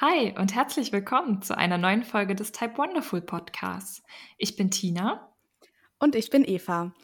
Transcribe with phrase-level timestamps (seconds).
[0.00, 4.04] Hi und herzlich willkommen zu einer neuen Folge des Type Wonderful Podcasts.
[4.36, 5.34] Ich bin Tina.
[5.98, 6.94] Und ich bin Eva.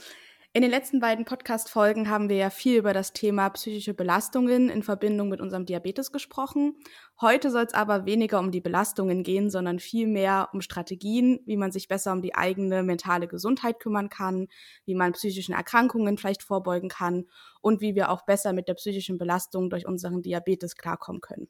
[0.53, 4.85] In den letzten beiden Podcast-Folgen haben wir ja viel über das Thema psychische Belastungen in
[4.85, 6.77] Verbindung mit unserem Diabetes gesprochen.
[7.21, 11.73] Heute soll es aber weniger um die Belastungen gehen, sondern vielmehr um Strategien, wie man
[11.73, 14.47] sich besser um die eigene mentale Gesundheit kümmern kann,
[14.85, 17.25] wie man psychischen Erkrankungen vielleicht vorbeugen kann
[17.61, 21.49] und wie wir auch besser mit der psychischen Belastung durch unseren Diabetes klarkommen können.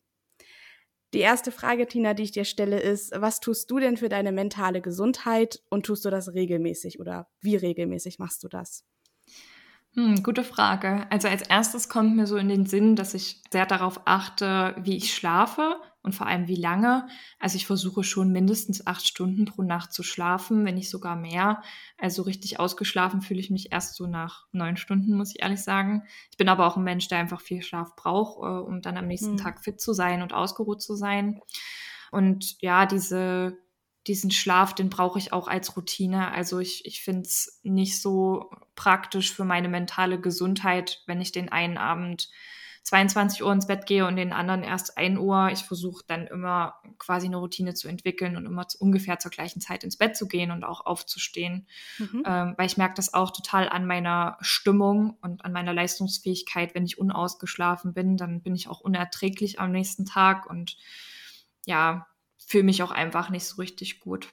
[1.14, 4.32] Die erste Frage, Tina, die ich dir stelle, ist, was tust du denn für deine
[4.32, 8.84] mentale Gesundheit und tust du das regelmäßig oder wie regelmäßig machst du das?
[9.94, 11.06] Hm, gute Frage.
[11.10, 14.96] Also als erstes kommt mir so in den Sinn, dass ich sehr darauf achte, wie
[14.96, 17.08] ich schlafe und vor allem wie lange.
[17.40, 21.62] Also ich versuche schon mindestens acht Stunden pro Nacht zu schlafen, wenn nicht sogar mehr.
[21.98, 26.04] Also richtig ausgeschlafen fühle ich mich erst so nach neun Stunden, muss ich ehrlich sagen.
[26.30, 29.06] Ich bin aber auch ein Mensch, der einfach viel Schlaf braucht, äh, um dann am
[29.06, 29.36] nächsten hm.
[29.38, 31.40] Tag fit zu sein und ausgeruht zu sein.
[32.12, 33.56] Und ja, diese
[34.06, 36.30] diesen Schlaf, den brauche ich auch als Routine.
[36.32, 41.50] Also ich, ich finde es nicht so praktisch für meine mentale Gesundheit, wenn ich den
[41.50, 42.28] einen Abend
[42.84, 45.48] 22 Uhr ins Bett gehe und den anderen erst 1 Uhr.
[45.50, 49.62] Ich versuche dann immer quasi eine Routine zu entwickeln und immer zu, ungefähr zur gleichen
[49.62, 51.66] Zeit ins Bett zu gehen und auch aufzustehen.
[51.98, 52.22] Mhm.
[52.26, 56.74] Ähm, weil ich merke das auch total an meiner Stimmung und an meiner Leistungsfähigkeit.
[56.74, 60.76] Wenn ich unausgeschlafen bin, dann bin ich auch unerträglich am nächsten Tag und
[61.64, 64.28] ja, fühle mich auch einfach nicht so richtig gut.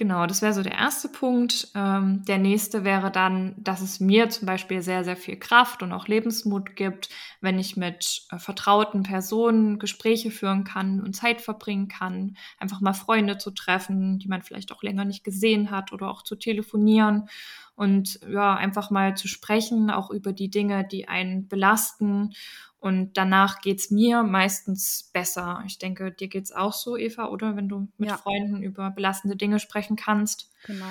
[0.00, 1.68] Genau, das wäre so der erste Punkt.
[1.74, 5.92] Ähm, der nächste wäre dann, dass es mir zum Beispiel sehr, sehr viel Kraft und
[5.92, 7.10] auch Lebensmut gibt,
[7.42, 12.94] wenn ich mit äh, vertrauten Personen Gespräche führen kann und Zeit verbringen kann, einfach mal
[12.94, 17.28] Freunde zu treffen, die man vielleicht auch länger nicht gesehen hat oder auch zu telefonieren
[17.76, 22.32] und ja, einfach mal zu sprechen, auch über die Dinge, die einen belasten
[22.80, 25.62] und danach geht's mir meistens besser.
[25.66, 27.54] Ich denke, dir geht's auch so, Eva, oder?
[27.54, 28.16] Wenn du mit ja.
[28.16, 30.50] Freunden über belastende Dinge sprechen kannst.
[30.66, 30.86] Genau.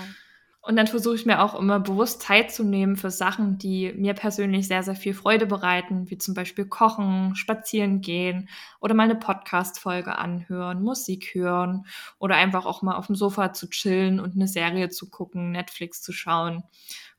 [0.61, 4.13] Und dann versuche ich mir auch immer bewusst Zeit zu nehmen für Sachen, die mir
[4.13, 8.49] persönlich sehr, sehr viel Freude bereiten, wie zum Beispiel Kochen, Spazieren gehen
[8.79, 11.85] oder mal eine Podcast-Folge anhören, Musik hören
[12.19, 16.01] oder einfach auch mal auf dem Sofa zu chillen und eine Serie zu gucken, Netflix
[16.01, 16.63] zu schauen.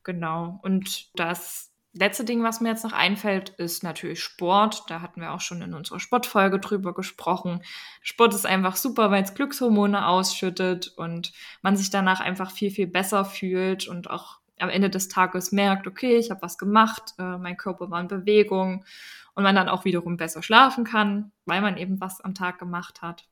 [0.03, 0.59] Genau.
[0.61, 4.83] Und das letzte Ding, was mir jetzt noch einfällt, ist natürlich Sport.
[4.87, 7.63] Da hatten wir auch schon in unserer Sportfolge drüber gesprochen.
[8.01, 12.87] Sport ist einfach super, weil es Glückshormone ausschüttet und man sich danach einfach viel, viel
[12.87, 17.37] besser fühlt und auch am Ende des Tages merkt, okay, ich habe was gemacht, äh,
[17.37, 18.85] mein Körper war in Bewegung
[19.33, 23.01] und man dann auch wiederum besser schlafen kann, weil man eben was am Tag gemacht
[23.01, 23.27] hat.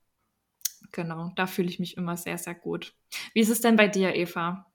[0.91, 2.93] Genau, da fühle ich mich immer sehr, sehr gut.
[3.33, 4.65] Wie ist es denn bei dir, Eva?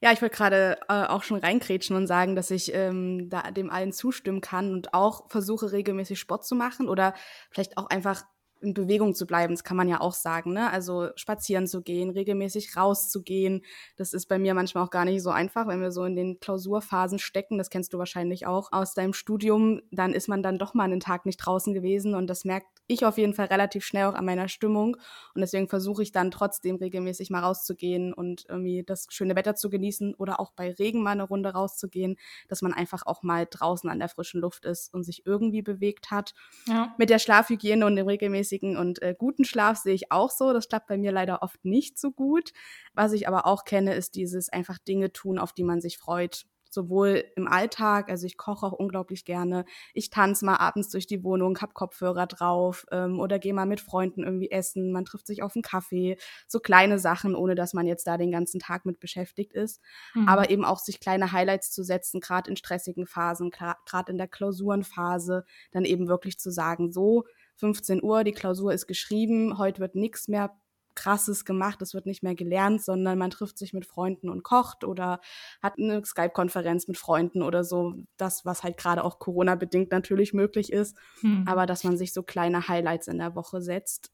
[0.00, 3.68] Ja, ich wollte gerade äh, auch schon reinkrätschen und sagen, dass ich ähm, da dem
[3.68, 7.14] allen zustimmen kann und auch versuche regelmäßig Sport zu machen oder
[7.50, 8.22] vielleicht auch einfach
[8.60, 10.70] in Bewegung zu bleiben, das kann man ja auch sagen, ne?
[10.70, 13.62] Also spazieren zu gehen, regelmäßig rauszugehen.
[13.96, 16.40] Das ist bei mir manchmal auch gar nicht so einfach, wenn wir so in den
[16.40, 17.58] Klausurphasen stecken.
[17.58, 19.80] Das kennst du wahrscheinlich auch aus deinem Studium.
[19.90, 23.04] Dann ist man dann doch mal einen Tag nicht draußen gewesen und das merkt ich
[23.04, 24.96] auf jeden Fall relativ schnell auch an meiner Stimmung.
[25.34, 29.68] Und deswegen versuche ich dann trotzdem regelmäßig mal rauszugehen und irgendwie das schöne Wetter zu
[29.68, 32.16] genießen oder auch bei Regen mal eine Runde rauszugehen,
[32.48, 36.10] dass man einfach auch mal draußen an der frischen Luft ist und sich irgendwie bewegt
[36.10, 36.34] hat.
[36.66, 36.94] Ja.
[36.98, 40.52] Mit der Schlafhygiene und dem regelmäßigen regelmäßigen und äh, guten Schlaf sehe ich auch so.
[40.52, 42.52] Das klappt bei mir leider oft nicht so gut.
[42.94, 46.44] Was ich aber auch kenne, ist dieses einfach Dinge tun, auf die man sich freut
[46.70, 49.64] sowohl im Alltag, also ich koche auch unglaublich gerne,
[49.94, 53.80] ich tanze mal abends durch die Wohnung, hab Kopfhörer drauf ähm, oder gehe mal mit
[53.80, 57.86] Freunden irgendwie essen, man trifft sich auf einen Kaffee, so kleine Sachen, ohne dass man
[57.86, 59.80] jetzt da den ganzen Tag mit beschäftigt ist,
[60.14, 60.28] mhm.
[60.28, 64.28] aber eben auch sich kleine Highlights zu setzen, gerade in stressigen Phasen, gerade in der
[64.28, 67.24] Klausurenphase, dann eben wirklich zu sagen, so
[67.58, 70.56] 15 Uhr, die Klausur ist geschrieben, heute wird nichts mehr
[70.94, 74.82] krasses gemacht, es wird nicht mehr gelernt, sondern man trifft sich mit Freunden und kocht
[74.82, 75.20] oder
[75.62, 80.72] hat eine Skype-Konferenz mit Freunden oder so, das, was halt gerade auch Corona-bedingt natürlich möglich
[80.72, 81.44] ist, hm.
[81.46, 84.10] aber dass man sich so kleine Highlights in der Woche setzt.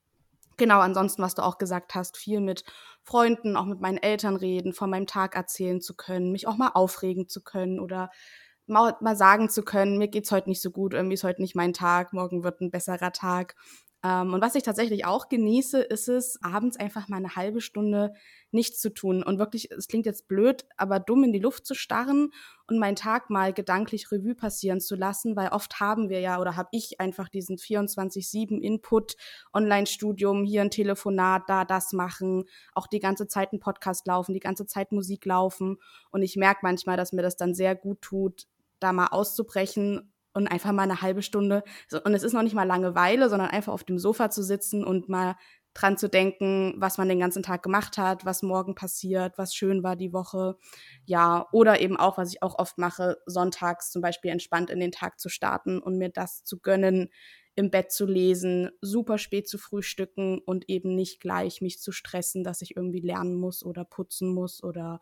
[0.57, 2.65] Genau, ansonsten, was du auch gesagt hast, viel mit
[3.03, 6.73] Freunden, auch mit meinen Eltern reden, von meinem Tag erzählen zu können, mich auch mal
[6.75, 8.11] aufregen zu können oder
[8.67, 11.55] mal, mal sagen zu können, mir geht's heute nicht so gut, irgendwie ist heute nicht
[11.55, 13.55] mein Tag, morgen wird ein besserer Tag.
[14.05, 18.13] Ähm, und was ich tatsächlich auch genieße, ist es, abends einfach mal eine halbe Stunde
[18.51, 21.75] nichts zu tun und wirklich, es klingt jetzt blöd, aber dumm in die Luft zu
[21.75, 22.31] starren
[22.69, 26.55] und meinen Tag mal gedanklich Revue passieren zu lassen, weil oft haben wir ja oder
[26.55, 29.17] habe ich einfach diesen 24-7 Input,
[29.55, 32.45] Online-Studium, hier ein Telefonat, da das machen,
[32.75, 35.79] auch die ganze Zeit ein Podcast laufen, die ganze Zeit Musik laufen
[36.11, 38.47] und ich merke manchmal, dass mir das dann sehr gut tut,
[38.81, 41.63] da mal auszubrechen und einfach mal eine halbe Stunde,
[42.05, 45.09] und es ist noch nicht mal Langeweile, sondern einfach auf dem Sofa zu sitzen und
[45.09, 45.37] mal
[45.75, 49.83] dran zu denken, was man den ganzen Tag gemacht hat, was morgen passiert, was schön
[49.83, 50.57] war die Woche.
[51.05, 54.93] Ja, oder eben auch, was ich auch oft mache, sonntags zum Beispiel entspannt in den
[54.93, 57.11] Tag zu starten und mir das zu gönnen,
[57.57, 62.43] im Bett zu lesen, super spät zu frühstücken und eben nicht gleich mich zu stressen,
[62.45, 65.01] dass ich irgendwie lernen muss oder putzen muss oder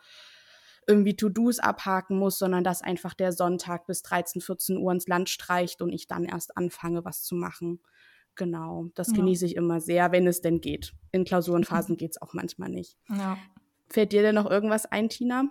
[0.87, 5.29] irgendwie To-Dos abhaken muss, sondern dass einfach der Sonntag bis 13, 14 Uhr ins Land
[5.29, 7.81] streicht und ich dann erst anfange, was zu machen.
[8.35, 9.15] Genau, das ja.
[9.15, 10.95] genieße ich immer sehr, wenn es denn geht.
[11.13, 12.97] In Klausurenphasen geht es auch manchmal nicht.
[13.09, 13.37] Ja.
[13.89, 15.51] Fällt dir denn noch irgendwas ein, Tina?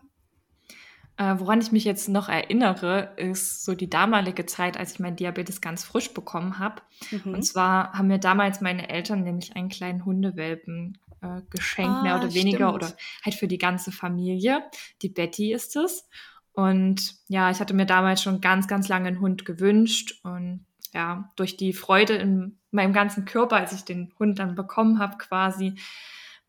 [1.17, 5.15] Äh, woran ich mich jetzt noch erinnere, ist so die damalige Zeit, als ich meinen
[5.15, 6.81] Diabetes ganz frisch bekommen habe.
[7.11, 7.35] Mhm.
[7.35, 12.15] Und zwar haben mir damals meine Eltern nämlich einen kleinen Hundewelpen äh, geschenkt, ah, mehr
[12.17, 12.73] oder weniger, stimmt.
[12.73, 14.63] oder halt für die ganze Familie.
[15.01, 16.07] Die Betty ist es.
[16.53, 21.31] Und ja, ich hatte mir damals schon ganz, ganz lange einen Hund gewünscht und ja,
[21.37, 25.75] durch die Freude in meinem ganzen Körper, als ich den Hund dann bekommen habe, quasi,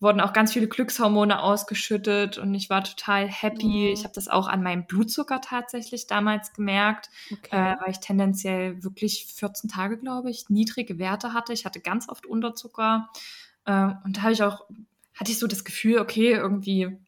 [0.01, 3.67] wurden auch ganz viele Glückshormone ausgeschüttet und ich war total happy.
[3.67, 3.93] Mhm.
[3.93, 7.75] Ich habe das auch an meinem Blutzucker tatsächlich damals gemerkt, okay.
[7.75, 11.53] äh, weil ich tendenziell wirklich 14 Tage, glaube ich, niedrige Werte hatte.
[11.53, 13.11] Ich hatte ganz oft Unterzucker
[13.65, 14.65] und da habe ich auch,
[15.15, 16.99] hatte ich so das Gefühl, okay, irgendwie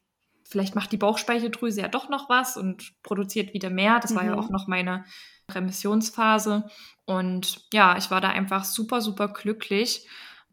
[0.47, 3.99] vielleicht macht die Bauchspeicheldrüse ja doch noch was und produziert wieder mehr.
[3.99, 4.15] Das mhm.
[4.15, 4.39] war ja mhm.
[4.39, 5.03] auch noch meine
[5.51, 6.69] Remissionsphase.
[7.05, 10.07] Und ja, ich war da einfach super, super glücklich.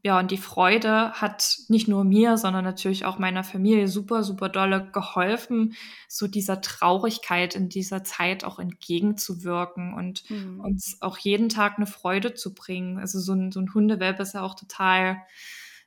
[0.05, 4.49] Ja, und die Freude hat nicht nur mir, sondern natürlich auch meiner Familie super, super
[4.49, 5.77] dolle geholfen,
[6.09, 10.59] so dieser Traurigkeit in dieser Zeit auch entgegenzuwirken und mhm.
[10.59, 12.99] uns auch jeden Tag eine Freude zu bringen.
[12.99, 15.23] Also so ein, so ein Hundewelpe ist ja auch total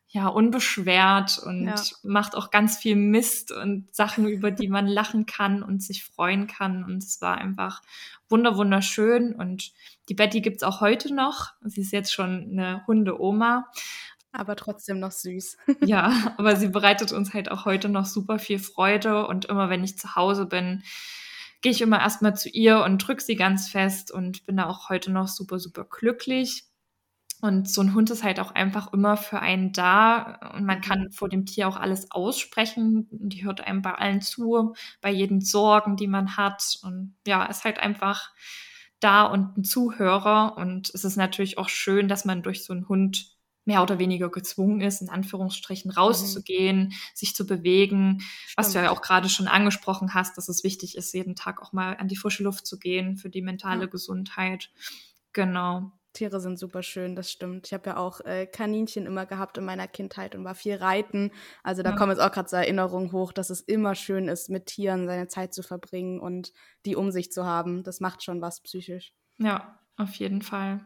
[0.10, 1.76] ja, unbeschwert und ja.
[2.04, 6.48] macht auch ganz viel Mist und Sachen, über die man lachen kann und sich freuen
[6.48, 6.84] kann.
[6.84, 7.82] Und es war einfach
[8.30, 9.34] wunder wunderschön.
[9.34, 9.74] Und
[10.08, 11.52] die Betty gibt's auch heute noch.
[11.64, 13.70] Sie ist jetzt schon eine Hundeoma.
[14.32, 15.58] Aber trotzdem noch süß.
[15.82, 19.28] ja, aber sie bereitet uns halt auch heute noch super viel Freude.
[19.28, 20.84] Und immer wenn ich zu Hause bin,
[21.62, 24.90] gehe ich immer erstmal zu ihr und drück sie ganz fest und bin da auch
[24.90, 26.66] heute noch super, super glücklich.
[27.42, 31.06] Und so ein Hund ist halt auch einfach immer für einen da und man kann
[31.06, 31.12] mhm.
[31.12, 33.08] vor dem Tier auch alles aussprechen.
[33.12, 36.80] Die hört einem bei allen zu, bei jeden Sorgen, die man hat.
[36.84, 38.32] Und ja, ist halt einfach
[39.00, 40.58] da und ein Zuhörer.
[40.58, 43.36] Und es ist natürlich auch schön, dass man durch so einen Hund
[43.66, 46.94] mehr oder weniger gezwungen ist, in Anführungsstrichen rauszugehen, mhm.
[47.14, 48.58] sich zu bewegen, Stimmt.
[48.58, 51.74] was du ja auch gerade schon angesprochen hast, dass es wichtig ist, jeden Tag auch
[51.74, 53.88] mal an die frische Luft zu gehen für die mentale ja.
[53.88, 54.70] Gesundheit.
[55.34, 55.92] Genau.
[56.16, 57.68] Tiere sind super schön, das stimmt.
[57.68, 61.32] Ich habe ja auch äh, Kaninchen immer gehabt in meiner Kindheit und war viel reiten.
[61.64, 61.96] Also da ja.
[61.96, 65.28] kommen jetzt auch gerade so Erinnerungen hoch, dass es immer schön ist, mit Tieren seine
[65.28, 66.54] Zeit zu verbringen und
[66.86, 67.84] die um sich zu haben.
[67.84, 69.14] Das macht schon was psychisch.
[69.38, 70.80] Ja, auf jeden Fall.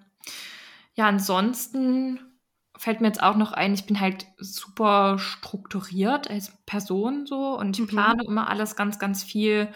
[0.96, 2.20] Ja, ansonsten
[2.80, 7.78] fällt mir jetzt auch noch ein, ich bin halt super strukturiert als Person so und
[7.78, 7.88] ich mhm.
[7.88, 9.70] plane immer alles ganz, ganz viel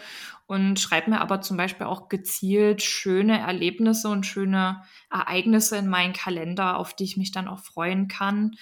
[0.46, 6.12] und schreibe mir aber zum Beispiel auch gezielt schöne Erlebnisse und schöne Ereignisse in meinen
[6.12, 8.56] Kalender, auf die ich mich dann auch freuen kann.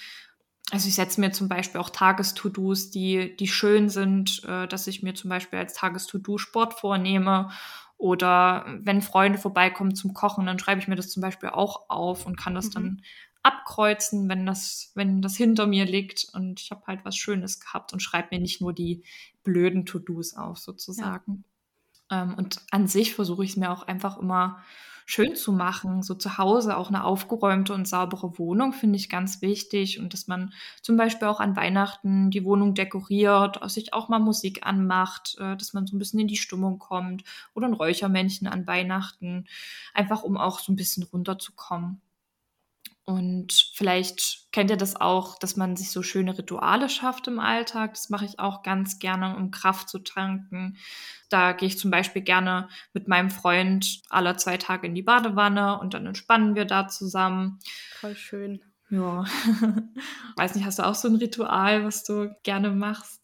[0.71, 5.03] Also ich setze mir zum Beispiel auch Tagesto-Dos, die, die schön sind, äh, dass ich
[5.03, 7.51] mir zum Beispiel als Tagesto-Do Sport vornehme
[7.99, 12.27] oder wenn Freunde vorbeikommen zum Kochen, dann schreibe ich mir das zum Beispiel auch auf
[12.27, 12.73] und kann das mhm.
[12.73, 13.03] dann
[13.43, 17.93] abkreuzen, wenn das, wenn das hinter mir liegt und ich habe halt was Schönes gehabt
[17.93, 19.05] und schreibe mir nicht nur die
[19.43, 21.45] blöden To-Dos auf, sozusagen.
[21.45, 21.52] Ja.
[22.13, 24.63] Ähm, und an sich versuche ich es mir auch einfach immer
[25.07, 26.03] schön zu machen.
[26.03, 29.99] So zu Hause auch eine aufgeräumte und saubere Wohnung finde ich ganz wichtig.
[29.99, 30.53] Und dass man
[30.83, 35.73] zum Beispiel auch an Weihnachten die Wohnung dekoriert, sich auch mal Musik anmacht, äh, dass
[35.73, 37.25] man so ein bisschen in die Stimmung kommt.
[37.55, 39.47] Oder ein Räuchermännchen an Weihnachten.
[39.95, 42.01] Einfach um auch so ein bisschen runterzukommen.
[43.05, 47.95] Und vielleicht kennt ihr das auch, dass man sich so schöne Rituale schafft im Alltag.
[47.95, 50.77] Das mache ich auch ganz gerne, um Kraft zu tanken.
[51.29, 55.81] Da gehe ich zum Beispiel gerne mit meinem Freund alle zwei Tage in die Badewanne
[55.81, 57.59] und dann entspannen wir da zusammen.
[58.01, 58.63] Voll schön.
[58.89, 59.25] Ja.
[60.37, 63.22] Weiß nicht, hast du auch so ein Ritual, was du gerne machst?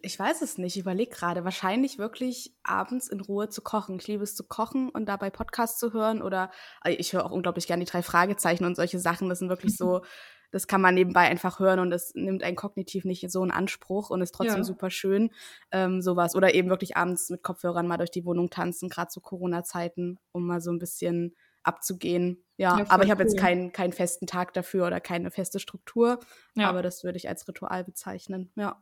[0.00, 3.96] Ich weiß es nicht, ich überlege gerade, wahrscheinlich wirklich abends in Ruhe zu kochen.
[3.98, 6.50] Ich liebe es zu kochen und dabei Podcasts zu hören oder
[6.84, 9.28] äh, ich höre auch unglaublich gerne die drei Fragezeichen und solche Sachen.
[9.28, 10.02] Das sind wirklich so,
[10.52, 14.10] das kann man nebenbei einfach hören und das nimmt einen kognitiv nicht so einen Anspruch
[14.10, 14.64] und ist trotzdem ja.
[14.64, 15.30] super schön.
[15.72, 16.36] Ähm, sowas.
[16.36, 20.46] Oder eben wirklich abends mit Kopfhörern mal durch die Wohnung tanzen, gerade zu Corona-Zeiten, um
[20.46, 21.34] mal so ein bisschen
[21.64, 22.44] abzugehen.
[22.56, 23.30] Ja, ja aber ich habe cool.
[23.30, 26.20] jetzt keinen, keinen festen Tag dafür oder keine feste Struktur.
[26.54, 26.68] Ja.
[26.68, 28.52] Aber das würde ich als Ritual bezeichnen.
[28.54, 28.80] Ja.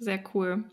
[0.00, 0.64] Sehr cool.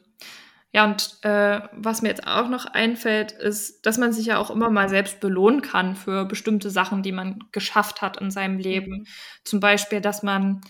[0.74, 4.50] Ja, und äh, was mir jetzt auch noch einfällt, ist, dass man sich ja auch
[4.50, 9.00] immer mal selbst belohnen kann für bestimmte Sachen, die man geschafft hat in seinem Leben.
[9.00, 9.08] Mhm.
[9.44, 10.62] Zum Beispiel, dass man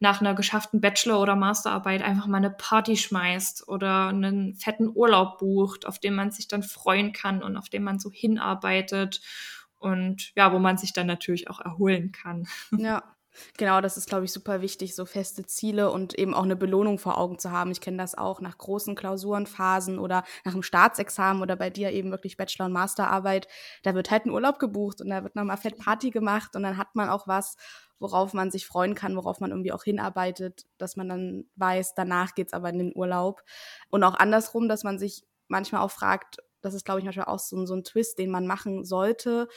[0.00, 5.38] nach einer geschafften Bachelor- oder Masterarbeit einfach mal eine Party schmeißt oder einen fetten Urlaub
[5.38, 9.22] bucht, auf den man sich dann freuen kann und auf den man so hinarbeitet
[9.78, 12.46] und ja, wo man sich dann natürlich auch erholen kann.
[12.76, 13.02] Ja,
[13.58, 16.98] Genau, das ist, glaube ich, super wichtig, so feste Ziele und eben auch eine Belohnung
[16.98, 17.70] vor Augen zu haben.
[17.70, 22.10] Ich kenne das auch nach großen Klausurenphasen oder nach einem Staatsexamen oder bei dir eben
[22.10, 23.48] wirklich Bachelor- und Masterarbeit.
[23.82, 26.76] Da wird halt ein Urlaub gebucht und da wird nochmal fett Party gemacht und dann
[26.76, 27.56] hat man auch was,
[27.98, 32.34] worauf man sich freuen kann, worauf man irgendwie auch hinarbeitet, dass man dann weiß, danach
[32.34, 33.42] geht's aber in den Urlaub.
[33.90, 37.38] Und auch andersrum, dass man sich manchmal auch fragt, das ist, glaube ich, manchmal auch
[37.38, 39.48] so, so ein Twist, den man machen sollte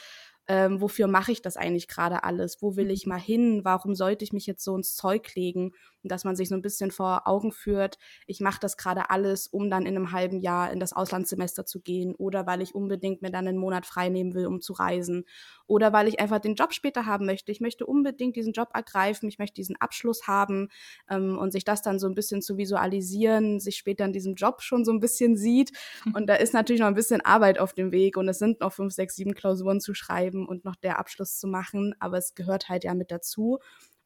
[0.48, 2.62] ähm, wofür mache ich das eigentlich gerade alles?
[2.62, 3.10] Wo will ich mhm.
[3.10, 3.60] mal hin?
[3.64, 5.72] Warum sollte ich mich jetzt so ins Zeug legen?
[6.02, 9.46] Und dass man sich so ein bisschen vor Augen führt, ich mache das gerade alles,
[9.46, 13.22] um dann in einem halben Jahr in das Auslandssemester zu gehen oder weil ich unbedingt
[13.22, 15.24] mir dann einen Monat frei nehmen will, um zu reisen
[15.66, 17.52] oder weil ich einfach den Job später haben möchte.
[17.52, 20.68] Ich möchte unbedingt diesen Job ergreifen, ich möchte diesen Abschluss haben
[21.10, 24.62] ähm, und sich das dann so ein bisschen zu visualisieren, sich später in diesem Job
[24.62, 25.72] schon so ein bisschen sieht.
[26.14, 28.72] Und da ist natürlich noch ein bisschen Arbeit auf dem Weg und es sind noch
[28.72, 32.68] fünf, sechs, sieben Klausuren zu schreiben und noch der Abschluss zu machen, aber es gehört
[32.68, 33.58] halt ja mit dazu.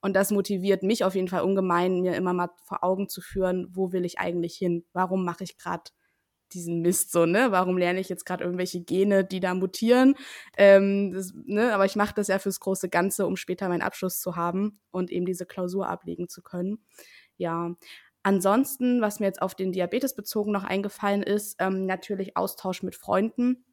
[0.02, 3.68] Und das motiviert mich auf jeden Fall ungemein, mir immer mal vor Augen zu führen,
[3.70, 4.84] wo will ich eigentlich hin?
[4.92, 5.84] Warum mache ich gerade
[6.52, 7.52] diesen Mist so, ne?
[7.52, 10.16] Warum lerne ich jetzt gerade irgendwelche Gene, die da mutieren?
[10.58, 11.72] Ähm, das, ne?
[11.72, 15.10] Aber ich mache das ja fürs große Ganze, um später meinen Abschluss zu haben und
[15.12, 16.84] eben diese Klausur ablegen zu können.
[17.36, 17.74] Ja.
[18.24, 22.96] Ansonsten, was mir jetzt auf den Diabetes bezogen noch eingefallen ist, ähm, natürlich Austausch mit
[22.96, 23.64] Freunden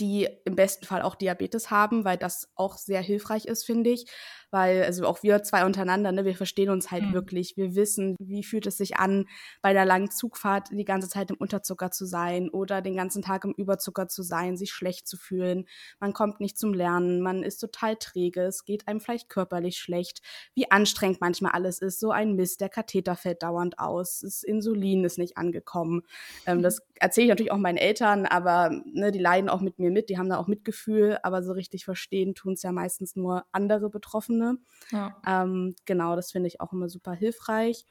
[0.00, 4.06] die im besten Fall auch Diabetes haben, weil das auch sehr hilfreich ist, finde ich
[4.50, 7.12] weil also auch wir zwei untereinander, ne, wir verstehen uns halt mhm.
[7.12, 7.56] wirklich.
[7.56, 9.26] Wir wissen, wie fühlt es sich an,
[9.62, 13.44] bei der langen Zugfahrt die ganze Zeit im Unterzucker zu sein oder den ganzen Tag
[13.44, 15.66] im Überzucker zu sein, sich schlecht zu fühlen.
[16.00, 20.20] Man kommt nicht zum Lernen, man ist total träge, es geht einem vielleicht körperlich schlecht,
[20.54, 25.04] wie anstrengend manchmal alles ist, so ein Mist, der Katheter fällt dauernd aus, das Insulin
[25.04, 26.02] ist nicht angekommen.
[26.46, 29.90] Ähm, das erzähle ich natürlich auch meinen Eltern, aber ne, die leiden auch mit mir
[29.90, 33.44] mit, die haben da auch Mitgefühl, aber so richtig verstehen tun es ja meistens nur
[33.52, 34.08] andere Betroffene.
[34.08, 34.58] Betroffene.
[34.90, 35.16] Ja.
[35.26, 37.86] Ähm, genau, das finde ich auch immer super hilfreich.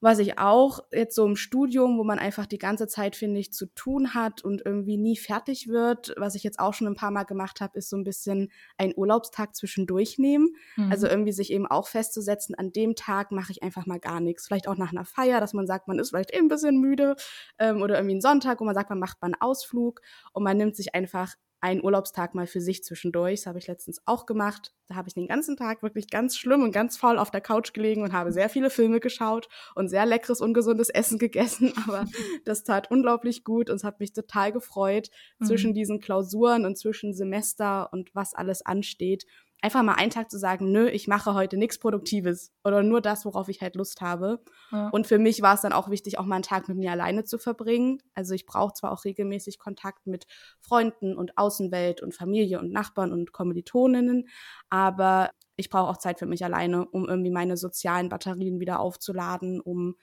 [0.00, 3.52] Was ich auch jetzt so im Studium, wo man einfach die ganze Zeit, finde ich,
[3.52, 7.10] zu tun hat und irgendwie nie fertig wird, was ich jetzt auch schon ein paar
[7.10, 10.54] Mal gemacht habe, ist so ein bisschen einen Urlaubstag zwischendurch nehmen.
[10.76, 10.92] Mhm.
[10.92, 14.46] Also irgendwie sich eben auch festzusetzen, an dem Tag mache ich einfach mal gar nichts.
[14.46, 17.16] Vielleicht auch nach einer Feier, dass man sagt, man ist vielleicht eben ein bisschen müde
[17.58, 20.56] ähm, oder irgendwie ein Sonntag, wo man sagt, man macht mal einen Ausflug und man
[20.56, 23.40] nimmt sich einfach einen Urlaubstag mal für sich zwischendurch.
[23.40, 24.74] Das habe ich letztens auch gemacht.
[24.88, 27.72] Da habe ich den ganzen Tag wirklich ganz schlimm und ganz faul auf der Couch
[27.72, 31.72] gelegen und habe sehr viele Filme geschaut und sehr leckeres, ungesundes Essen gegessen.
[31.86, 32.06] Aber
[32.44, 35.46] das tat unglaublich gut und es hat mich total gefreut, mhm.
[35.46, 39.26] zwischen diesen Klausuren und zwischen Semester und was alles ansteht,
[39.66, 43.24] einfach mal einen Tag zu sagen, nö, ich mache heute nichts Produktives oder nur das,
[43.24, 44.40] worauf ich halt Lust habe.
[44.70, 44.90] Ja.
[44.90, 47.24] Und für mich war es dann auch wichtig, auch mal einen Tag mit mir alleine
[47.24, 47.98] zu verbringen.
[48.14, 50.26] Also ich brauche zwar auch regelmäßig Kontakt mit
[50.60, 54.28] Freunden und Außenwelt und Familie und Nachbarn und Kommilitoninnen,
[54.70, 59.60] aber ich brauche auch Zeit für mich alleine, um irgendwie meine sozialen Batterien wieder aufzuladen,
[59.60, 59.96] um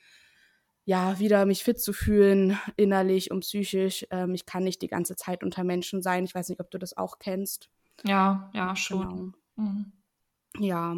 [0.84, 4.06] ja, wieder mich fit zu fühlen, innerlich und psychisch.
[4.12, 6.26] Ähm, ich kann nicht die ganze Zeit unter Menschen sein.
[6.26, 7.70] Ich weiß nicht, ob du das auch kennst.
[8.04, 9.08] Ja, ja, schon.
[9.08, 9.43] Genau.
[9.56, 9.92] Mhm.
[10.60, 10.96] Ja.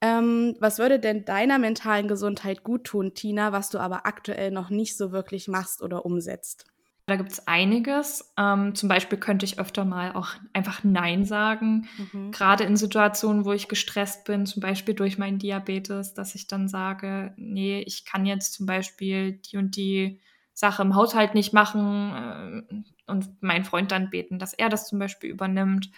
[0.00, 4.68] Ähm, was würde denn deiner mentalen Gesundheit gut tun, Tina, was du aber aktuell noch
[4.68, 6.66] nicht so wirklich machst oder umsetzt?
[7.06, 8.32] Da gibt es einiges.
[8.38, 11.88] Ähm, zum Beispiel könnte ich öfter mal auch einfach Nein sagen.
[11.98, 12.30] Mhm.
[12.30, 16.68] Gerade in Situationen, wo ich gestresst bin, zum Beispiel durch meinen Diabetes, dass ich dann
[16.68, 20.20] sage, nee, ich kann jetzt zum Beispiel die und die
[20.54, 24.98] Sache im Haushalt nicht machen äh, und meinen Freund dann beten, dass er das zum
[24.98, 25.90] Beispiel übernimmt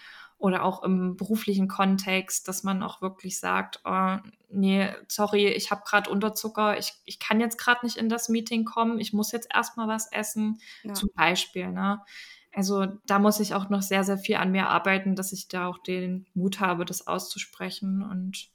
[0.45, 4.19] oder auch im beruflichen Kontext, dass man auch wirklich sagt, oh,
[4.51, 8.67] nee, sorry, ich habe gerade Unterzucker, ich, ich kann jetzt gerade nicht in das Meeting
[8.67, 10.93] kommen, ich muss jetzt erstmal was essen, ja.
[10.93, 11.71] zum Beispiel.
[11.71, 11.99] Ne?
[12.53, 15.67] Also da muss ich auch noch sehr, sehr viel an mir arbeiten, dass ich da
[15.67, 18.51] auch den Mut habe, das auszusprechen und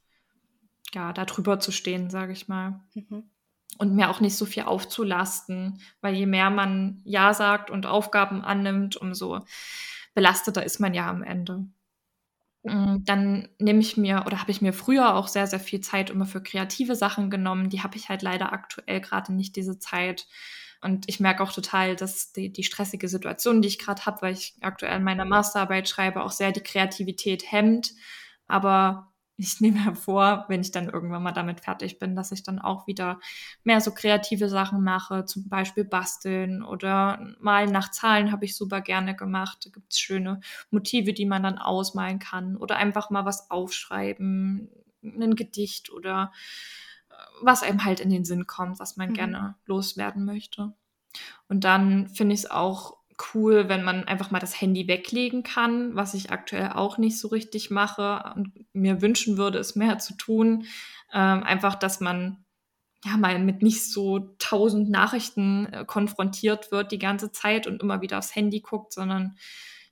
[0.94, 2.82] ja, da drüber zu stehen, sage ich mal.
[2.94, 3.32] Mhm.
[3.80, 8.44] Und mir auch nicht so viel aufzulasten, weil je mehr man Ja sagt und Aufgaben
[8.44, 9.40] annimmt, umso
[10.14, 11.66] belasteter ist man ja am Ende.
[12.64, 16.10] Mm, dann nehme ich mir oder habe ich mir früher auch sehr, sehr viel Zeit
[16.10, 17.70] immer für kreative Sachen genommen.
[17.70, 20.28] Die habe ich halt leider aktuell gerade nicht diese Zeit.
[20.82, 24.34] Und ich merke auch total, dass die, die stressige Situation, die ich gerade habe, weil
[24.34, 27.94] ich aktuell meine Masterarbeit schreibe, auch sehr die Kreativität hemmt.
[28.48, 32.60] Aber ich nehme hervor, wenn ich dann irgendwann mal damit fertig bin, dass ich dann
[32.60, 33.20] auch wieder
[33.64, 38.82] mehr so kreative Sachen mache, zum Beispiel basteln oder malen nach Zahlen habe ich super
[38.82, 39.66] gerne gemacht.
[39.66, 40.42] Da gibt es schöne
[40.72, 44.70] Motive, die man dann ausmalen kann oder einfach mal was aufschreiben,
[45.02, 46.34] ein Gedicht oder
[47.10, 49.14] äh, was einem halt in den Sinn kommt, was man mhm.
[49.14, 50.74] gerne loswerden möchte.
[51.48, 52.99] Und dann finde ich es auch
[53.34, 57.28] cool, wenn man einfach mal das Handy weglegen kann, was ich aktuell auch nicht so
[57.28, 60.66] richtig mache und mir wünschen würde, es mehr zu tun.
[61.14, 62.44] Ähm, einfach, dass man
[63.06, 68.02] ja mal mit nicht so tausend Nachrichten äh, konfrontiert wird die ganze Zeit und immer
[68.02, 69.38] wieder aufs Handy guckt, sondern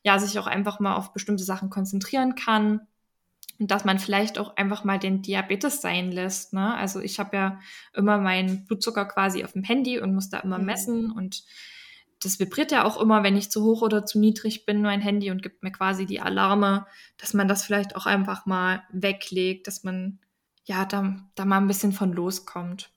[0.04, 2.82] ja, sich auch einfach mal auf bestimmte Sachen konzentrieren kann.
[3.60, 6.54] Und dass man vielleicht auch einfach mal den Diabetes sein lässt.
[6.54, 6.76] Ne?
[6.76, 7.60] Also ich habe ja
[7.94, 10.66] immer meinen Blutzucker quasi auf dem Handy und muss da immer mhm.
[10.66, 11.44] messen und
[12.22, 15.32] das vibriert ja auch immer, wenn ich zu hoch oder zu niedrig bin, mein Handy
[15.32, 19.84] und gibt mir quasi die Alarme, dass man das vielleicht auch einfach mal weglegt, dass
[19.84, 20.20] man
[20.66, 22.92] ja da, da mal ein bisschen von loskommt.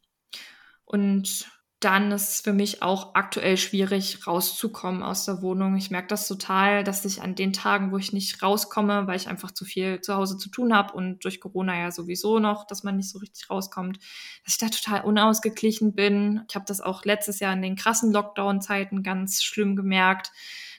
[0.85, 5.77] Und dann ist es für mich auch aktuell schwierig, rauszukommen aus der Wohnung.
[5.77, 9.29] Ich merke das total, dass ich an den Tagen, wo ich nicht rauskomme, weil ich
[9.29, 12.85] einfach zu viel zu Hause zu tun habe und durch Corona ja sowieso noch, dass
[12.85, 13.99] man nicht so richtig rauskommt,
[14.45, 16.43] dass ich da total unausgeglichen bin.
[16.51, 20.33] Ich habe das auch letztes Jahr in den krassen Lockdown-Zeiten ganz schlimm gemerkt,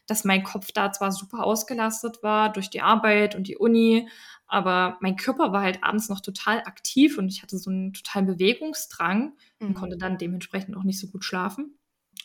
[0.06, 4.08] dass mein Kopf da zwar super ausgelastet war durch die Arbeit und die Uni,
[4.52, 8.26] aber mein Körper war halt abends noch total aktiv und ich hatte so einen totalen
[8.26, 9.68] Bewegungsdrang mhm.
[9.68, 11.80] und konnte dann dementsprechend auch nicht so gut schlafen.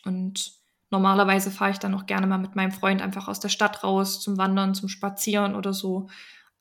[0.04, 0.54] Und
[0.90, 4.20] normalerweise fahre ich dann auch gerne mal mit meinem Freund einfach aus der Stadt raus
[4.20, 6.08] zum Wandern, zum Spazieren oder so.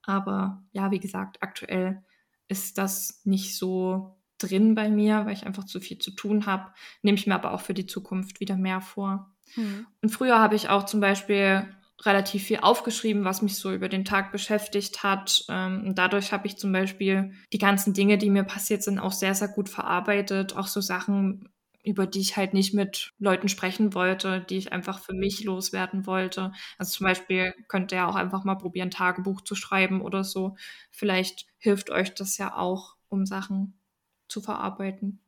[0.03, 2.03] Aber ja, wie gesagt, aktuell
[2.47, 6.71] ist das nicht so drin bei mir, weil ich einfach zu viel zu tun habe.
[7.01, 9.33] Nehme ich mir aber auch für die Zukunft wieder mehr vor.
[9.55, 9.87] Mhm.
[10.03, 11.67] Und früher habe ich auch zum Beispiel
[12.03, 15.45] relativ viel aufgeschrieben, was mich so über den Tag beschäftigt hat.
[15.49, 19.13] Ähm, und dadurch habe ich zum Beispiel die ganzen Dinge, die mir passiert sind, auch
[19.13, 20.55] sehr, sehr gut verarbeitet.
[20.55, 21.49] Auch so Sachen,
[21.83, 26.05] über die ich halt nicht mit Leuten sprechen wollte, die ich einfach für mich loswerden
[26.05, 26.51] wollte.
[26.77, 30.57] Also zum Beispiel könnt ihr ja auch einfach mal probieren, Tagebuch zu schreiben oder so.
[30.91, 33.79] Vielleicht hilft euch das ja auch, um Sachen
[34.27, 35.19] zu verarbeiten.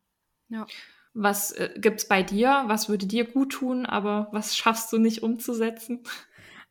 [0.50, 0.66] Ja.
[1.14, 2.64] Was äh, gibt's bei dir?
[2.68, 6.04] Was würde dir gut tun, aber was schaffst du nicht umzusetzen?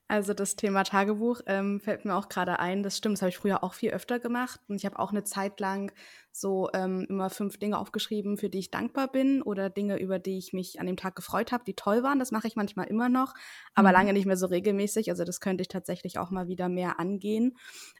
[0.09, 2.85] Also das Thema Tagebuch ähm, fällt mir auch gerade ein.
[2.85, 4.61] Das stimmt, das habe ich früher auch viel öfter gemacht.
[4.69, 5.93] Und ich habe auch eine Zeit lang
[6.31, 10.39] so ähm, immer fünf Dinge aufgeschrieben, für die ich dankbar bin oder Dinge, über die
[10.39, 12.21] ich mich an dem Tag gefreut habe, die toll waren.
[12.21, 13.35] Das mache ich manchmal immer noch,
[13.75, 13.95] aber mhm.
[13.95, 15.11] lange nicht mehr so regelmäßig.
[15.11, 17.57] Also das könnte ich tatsächlich auch mal wieder mehr angehen.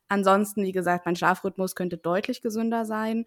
[0.07, 3.25] Ansonsten, wie gesagt, mein Schlafrhythmus könnte deutlich gesünder sein.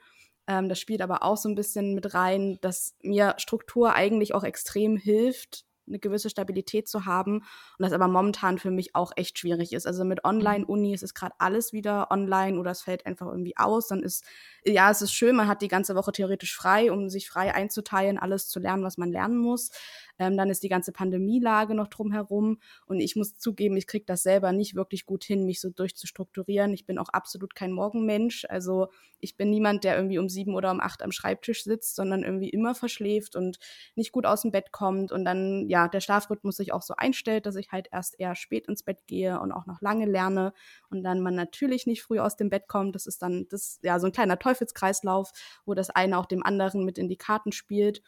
[0.47, 4.43] Ähm, das spielt aber auch so ein bisschen mit rein, dass mir Struktur eigentlich auch
[4.45, 7.45] extrem hilft, eine gewisse Stabilität zu haben und
[7.79, 9.85] das aber momentan für mich auch echt schwierig ist.
[9.85, 13.87] Also mit Online-Uni ist es gerade alles wieder online oder es fällt einfach irgendwie aus.
[13.87, 14.23] Dann ist,
[14.63, 18.17] ja, es ist schön, man hat die ganze Woche theoretisch frei, um sich frei einzuteilen,
[18.17, 19.71] alles zu lernen, was man lernen muss.
[20.19, 22.59] Ähm, dann ist die ganze Pandemielage noch drumherum.
[22.85, 26.73] Und ich muss zugeben, ich kriege das selber nicht wirklich gut hin, mich so durchzustrukturieren.
[26.73, 28.45] Ich bin auch absolut kein Morgenmensch.
[28.49, 28.89] Also
[29.21, 32.49] ich bin niemand, der irgendwie um sieben oder um acht am Schreibtisch sitzt, sondern irgendwie
[32.49, 33.59] immer verschläft und
[33.95, 35.11] nicht gut aus dem Bett kommt.
[35.11, 38.67] Und dann, ja, der Schlafrhythmus sich auch so einstellt, dass ich halt erst eher spät
[38.67, 40.53] ins Bett gehe und auch noch lange lerne.
[40.89, 42.95] Und dann man natürlich nicht früh aus dem Bett kommt.
[42.95, 45.31] Das ist dann das, ja, so ein kleiner Teufelskreislauf,
[45.65, 48.01] wo das eine auch dem anderen mit in die Karten spielt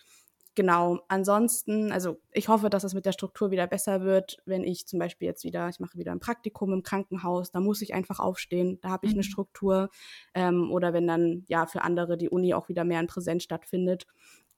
[0.56, 4.86] genau, ansonsten, also ich hoffe, dass es mit der Struktur wieder besser wird, wenn ich
[4.88, 8.20] zum Beispiel jetzt wieder, ich mache wieder ein Praktikum im Krankenhaus, da muss ich einfach
[8.20, 9.18] aufstehen, da habe ich mhm.
[9.18, 9.90] eine Struktur.
[10.34, 14.08] Ähm, oder wenn dann ja für andere die Uni auch wieder mehr in Präsenz stattfindet.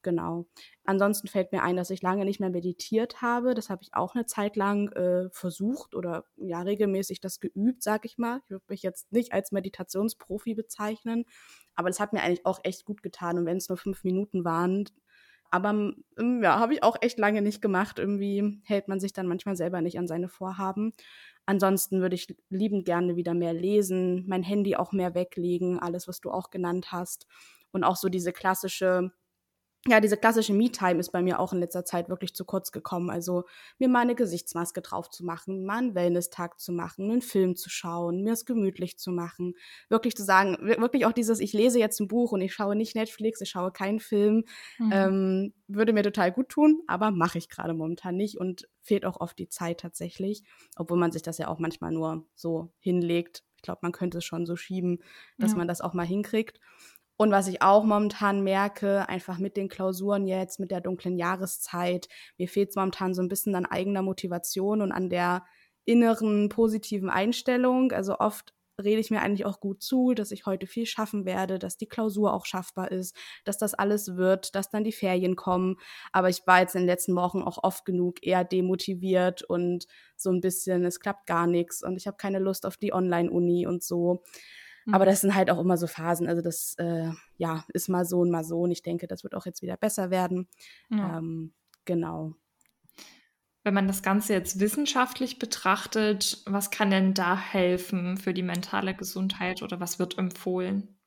[0.03, 0.45] Genau.
[0.85, 3.53] Ansonsten fällt mir ein, dass ich lange nicht mehr meditiert habe.
[3.53, 8.05] Das habe ich auch eine Zeit lang äh, versucht oder ja regelmäßig das geübt, sag
[8.05, 8.41] ich mal.
[8.43, 11.25] Ich würde mich jetzt nicht als Meditationsprofi bezeichnen,
[11.75, 13.37] aber das hat mir eigentlich auch echt gut getan.
[13.37, 14.85] Und wenn es nur fünf Minuten waren,
[15.53, 15.69] aber
[16.17, 17.99] ähm, ja, habe ich auch echt lange nicht gemacht.
[17.99, 20.93] Irgendwie hält man sich dann manchmal selber nicht an seine Vorhaben.
[21.45, 26.21] Ansonsten würde ich liebend gerne wieder mehr lesen, mein Handy auch mehr weglegen, alles, was
[26.21, 27.27] du auch genannt hast.
[27.71, 29.11] Und auch so diese klassische
[29.85, 33.09] ja, diese klassische Me-Time ist bei mir auch in letzter Zeit wirklich zu kurz gekommen.
[33.09, 33.43] Also
[33.79, 37.69] mir mal eine Gesichtsmaske drauf zu machen, mal einen Wellness-Tag zu machen, einen Film zu
[37.69, 39.55] schauen, mir es gemütlich zu machen.
[39.89, 42.95] Wirklich zu sagen, wirklich auch dieses, ich lese jetzt ein Buch und ich schaue nicht
[42.95, 44.45] Netflix, ich schaue keinen Film,
[44.79, 44.91] mhm.
[44.93, 49.19] ähm, würde mir total gut tun, aber mache ich gerade momentan nicht und fehlt auch
[49.19, 50.43] oft die Zeit tatsächlich,
[50.77, 53.43] obwohl man sich das ja auch manchmal nur so hinlegt.
[53.57, 54.99] Ich glaube, man könnte es schon so schieben,
[55.37, 55.57] dass ja.
[55.57, 56.59] man das auch mal hinkriegt.
[57.17, 62.07] Und was ich auch momentan merke, einfach mit den Klausuren jetzt, mit der dunklen Jahreszeit,
[62.37, 65.43] mir fehlt es momentan so ein bisschen an eigener Motivation und an der
[65.85, 67.91] inneren positiven Einstellung.
[67.91, 71.59] Also oft rede ich mir eigentlich auch gut zu, dass ich heute viel schaffen werde,
[71.59, 75.75] dass die Klausur auch schaffbar ist, dass das alles wird, dass dann die Ferien kommen.
[76.11, 79.85] Aber ich war jetzt in den letzten Wochen auch oft genug eher demotiviert und
[80.17, 83.67] so ein bisschen, es klappt gar nichts und ich habe keine Lust auf die Online-Uni
[83.67, 84.23] und so.
[84.85, 84.93] Mhm.
[84.93, 86.27] Aber das sind halt auch immer so Phasen.
[86.27, 88.61] Also das, äh, ja, ist mal so und mal so.
[88.61, 90.47] Und ich denke, das wird auch jetzt wieder besser werden.
[90.89, 91.17] Ja.
[91.17, 91.53] Ähm,
[91.85, 92.35] genau.
[93.63, 98.93] Wenn man das Ganze jetzt wissenschaftlich betrachtet, was kann denn da helfen für die mentale
[98.93, 100.99] Gesundheit oder was wird empfohlen?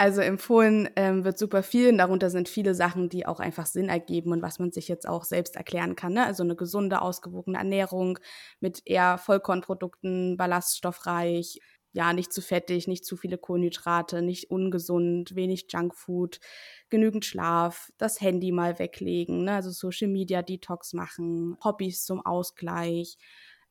[0.00, 3.90] Also empfohlen ähm, wird super viel und darunter sind viele Sachen, die auch einfach Sinn
[3.90, 6.14] ergeben und was man sich jetzt auch selbst erklären kann.
[6.14, 6.24] Ne?
[6.24, 8.18] Also eine gesunde, ausgewogene Ernährung
[8.60, 11.60] mit eher Vollkornprodukten, ballaststoffreich,
[11.92, 16.40] ja, nicht zu fettig, nicht zu viele Kohlenhydrate, nicht ungesund, wenig Junkfood,
[16.88, 19.54] genügend Schlaf, das Handy mal weglegen, ne?
[19.54, 23.18] also Social Media Detox machen, Hobbys zum Ausgleich,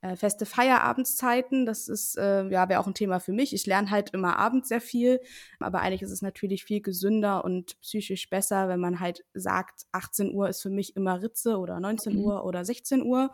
[0.01, 3.53] äh, feste Feierabendszeiten, das ist, äh, ja, wäre auch ein Thema für mich.
[3.53, 5.19] Ich lerne halt immer abends sehr viel,
[5.59, 10.33] aber eigentlich ist es natürlich viel gesünder und psychisch besser, wenn man halt sagt, 18
[10.33, 12.19] Uhr ist für mich immer Ritze oder 19 mhm.
[12.23, 13.31] Uhr oder 16 Uhr.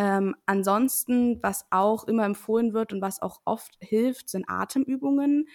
[0.00, 5.46] Ähm, ansonsten, was auch immer empfohlen wird und was auch oft hilft, sind Atemübungen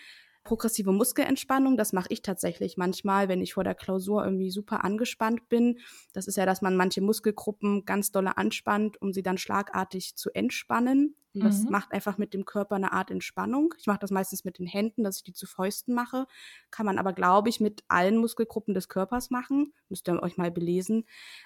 [0.45, 5.49] progressive Muskelentspannung, das mache ich tatsächlich manchmal, wenn ich vor der Klausur irgendwie super angespannt
[5.49, 5.79] bin.
[6.13, 10.29] Das ist ja, dass man manche Muskelgruppen ganz dolle anspannt, um sie dann schlagartig zu
[10.33, 11.15] entspannen.
[11.35, 11.71] Und das mhm.
[11.71, 13.73] macht einfach mit dem Körper eine Art Entspannung.
[13.77, 16.25] Ich mache das meistens mit den Händen, dass ich die zu Fäusten mache.
[16.71, 19.73] Kann man aber, glaube ich, mit allen Muskelgruppen des Körpers machen.
[19.89, 21.05] Müsst ihr euch mal belesen.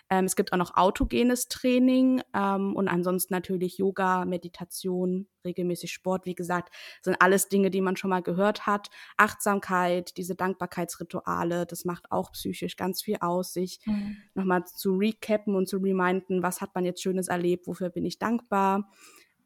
[0.10, 6.25] Ähm, es gibt auch noch autogenes Training ähm, und ansonsten natürlich Yoga, Meditation, regelmäßig Sport.
[6.25, 8.89] Wie gesagt, sind alles Dinge, die man schon mal gehört hat.
[9.17, 14.17] Achtsamkeit, diese Dankbarkeitsrituale, das macht auch psychisch ganz viel aus, sich mhm.
[14.34, 18.19] nochmal zu recappen und zu reminden, was hat man jetzt Schönes erlebt, wofür bin ich
[18.19, 18.89] dankbar.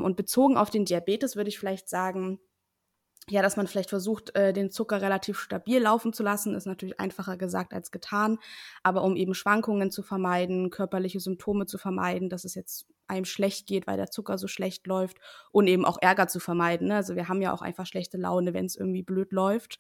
[0.03, 2.39] Und bezogen auf den Diabetes würde ich vielleicht sagen,
[3.29, 6.99] ja, dass man vielleicht versucht, äh, den Zucker relativ stabil laufen zu lassen, ist natürlich
[6.99, 8.37] einfacher gesagt als getan.
[8.83, 13.67] Aber um eben Schwankungen zu vermeiden, körperliche Symptome zu vermeiden, dass es jetzt einem schlecht
[13.67, 15.17] geht, weil der Zucker so schlecht läuft
[15.51, 16.87] und eben auch Ärger zu vermeiden.
[16.89, 16.95] Ne?
[16.95, 19.79] Also wir haben ja auch einfach schlechte Laune, wenn es irgendwie blöd läuft.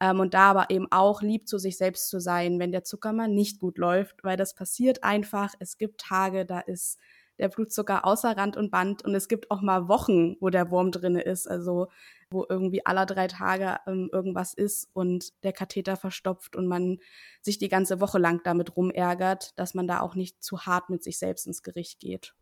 [0.00, 3.12] Ähm, und da aber eben auch lieb zu sich selbst zu sein, wenn der Zucker
[3.12, 5.54] mal nicht gut läuft, weil das passiert einfach.
[5.58, 6.98] Es gibt Tage, da ist
[7.38, 9.04] der Blutzucker außer Rand und Band.
[9.04, 11.88] Und es gibt auch mal Wochen, wo der Wurm drin ist, also
[12.30, 16.98] wo irgendwie alle drei Tage ähm, irgendwas ist und der Katheter verstopft und man
[17.40, 21.02] sich die ganze Woche lang damit rumärgert, dass man da auch nicht zu hart mit
[21.02, 22.34] sich selbst ins Gericht geht.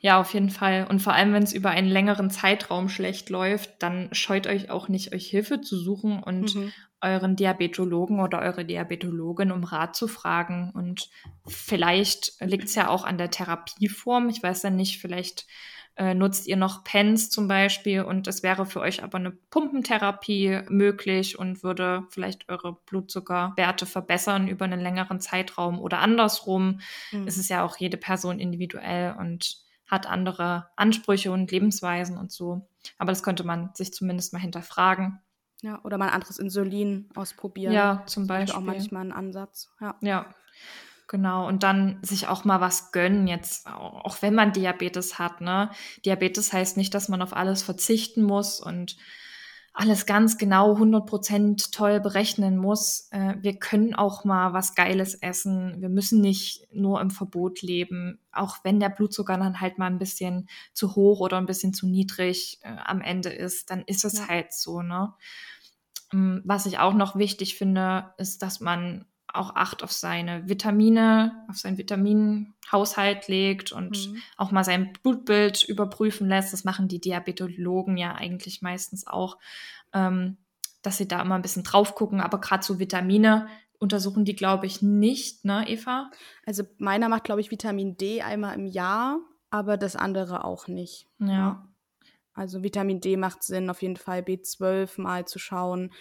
[0.00, 0.86] Ja, auf jeden Fall.
[0.88, 4.88] Und vor allem, wenn es über einen längeren Zeitraum schlecht läuft, dann scheut euch auch
[4.88, 6.72] nicht, euch Hilfe zu suchen und mhm.
[7.00, 10.70] Euren Diabetologen oder eure Diabetologin um Rat zu fragen.
[10.74, 11.10] Und
[11.46, 14.28] vielleicht liegt es ja auch an der Therapieform.
[14.28, 15.46] Ich weiß ja nicht, vielleicht
[15.98, 20.60] äh, nutzt ihr noch Pens zum Beispiel und es wäre für euch aber eine Pumpentherapie
[20.68, 26.80] möglich und würde vielleicht eure Blutzuckerwerte verbessern über einen längeren Zeitraum oder andersrum.
[27.10, 27.26] Mhm.
[27.26, 29.58] Es ist ja auch jede Person individuell und
[29.88, 32.68] hat andere Ansprüche und Lebensweisen und so.
[32.98, 35.20] Aber das könnte man sich zumindest mal hinterfragen.
[35.62, 37.72] Ja, oder mal ein anderes Insulin ausprobieren.
[37.72, 38.46] Ja, zum Beispiel.
[38.46, 39.70] Das ist auch manchmal ein Ansatz.
[39.80, 39.96] Ja.
[40.00, 40.34] ja,
[41.08, 41.48] genau.
[41.48, 45.40] Und dann sich auch mal was gönnen, jetzt, auch wenn man Diabetes hat.
[45.40, 45.70] Ne?
[46.04, 48.96] Diabetes heißt nicht, dass man auf alles verzichten muss und
[49.72, 53.08] alles ganz genau 100% toll berechnen muss.
[53.10, 55.80] Äh, wir können auch mal was Geiles essen.
[55.80, 58.18] Wir müssen nicht nur im Verbot leben.
[58.32, 61.86] Auch wenn der Blutzucker dann halt mal ein bisschen zu hoch oder ein bisschen zu
[61.86, 64.28] niedrig äh, am Ende ist, dann ist es ja.
[64.28, 65.14] halt so, ne?
[66.12, 71.44] Ähm, was ich auch noch wichtig finde, ist, dass man auch Acht auf seine Vitamine,
[71.48, 74.16] auf seinen Vitaminhaushalt legt und mhm.
[74.36, 76.52] auch mal sein Blutbild überprüfen lässt.
[76.52, 79.38] Das machen die Diabetologen ja eigentlich meistens auch,
[79.92, 80.36] ähm,
[80.82, 82.20] dass sie da immer ein bisschen drauf gucken.
[82.20, 86.10] Aber gerade so Vitamine untersuchen die, glaube ich, nicht, ne, Eva?
[86.44, 91.06] Also meiner macht, glaube ich, Vitamin D einmal im Jahr, aber das andere auch nicht.
[91.18, 91.28] Ja.
[91.28, 91.68] ja.
[92.34, 95.92] Also Vitamin D macht Sinn, auf jeden Fall B12 mal zu schauen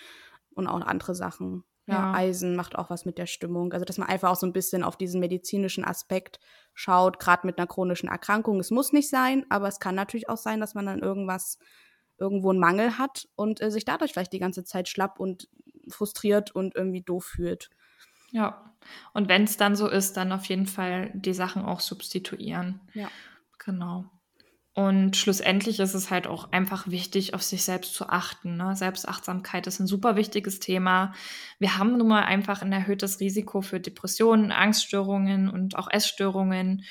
[0.53, 1.63] und auch andere Sachen.
[1.87, 3.71] Ja, Eisen macht auch was mit der Stimmung.
[3.71, 6.39] Also, dass man einfach auch so ein bisschen auf diesen medizinischen Aspekt
[6.73, 8.59] schaut, gerade mit einer chronischen Erkrankung.
[8.59, 11.59] Es muss nicht sein, aber es kann natürlich auch sein, dass man dann irgendwas,
[12.17, 15.49] irgendwo einen Mangel hat und äh, sich dadurch vielleicht die ganze Zeit schlapp und
[15.89, 17.69] frustriert und irgendwie doof fühlt.
[18.31, 18.73] Ja,
[19.13, 22.81] und wenn es dann so ist, dann auf jeden Fall die Sachen auch substituieren.
[22.93, 23.09] Ja.
[23.59, 24.05] Genau.
[24.77, 28.57] Und schlussendlich ist es halt auch einfach wichtig, auf sich selbst zu achten.
[28.57, 28.75] Ne?
[28.75, 31.15] Selbstachtsamkeit ist ein super wichtiges Thema.
[31.57, 36.83] Wir haben nun mal einfach ein erhöhtes Risiko für Depressionen, Angststörungen und auch Essstörungen.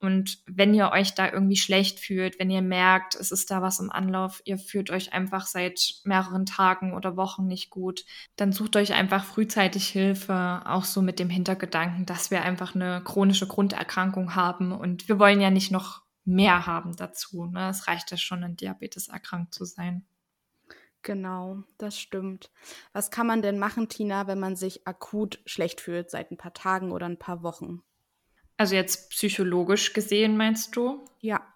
[0.00, 3.80] Und wenn ihr euch da irgendwie schlecht fühlt, wenn ihr merkt, es ist da was
[3.80, 8.04] im Anlauf, ihr fühlt euch einfach seit mehreren Tagen oder Wochen nicht gut,
[8.36, 13.02] dann sucht euch einfach frühzeitig Hilfe, auch so mit dem Hintergedanken, dass wir einfach eine
[13.02, 17.46] chronische Grunderkrankung haben und wir wollen ja nicht noch mehr haben dazu.
[17.46, 17.68] Ne?
[17.70, 20.04] Es reicht ja schon, an Diabetes erkrankt zu sein.
[21.02, 22.50] Genau, das stimmt.
[22.92, 26.52] Was kann man denn machen, Tina, wenn man sich akut schlecht fühlt seit ein paar
[26.52, 27.82] Tagen oder ein paar Wochen?
[28.58, 31.02] Also jetzt psychologisch gesehen, meinst du?
[31.20, 31.49] Ja.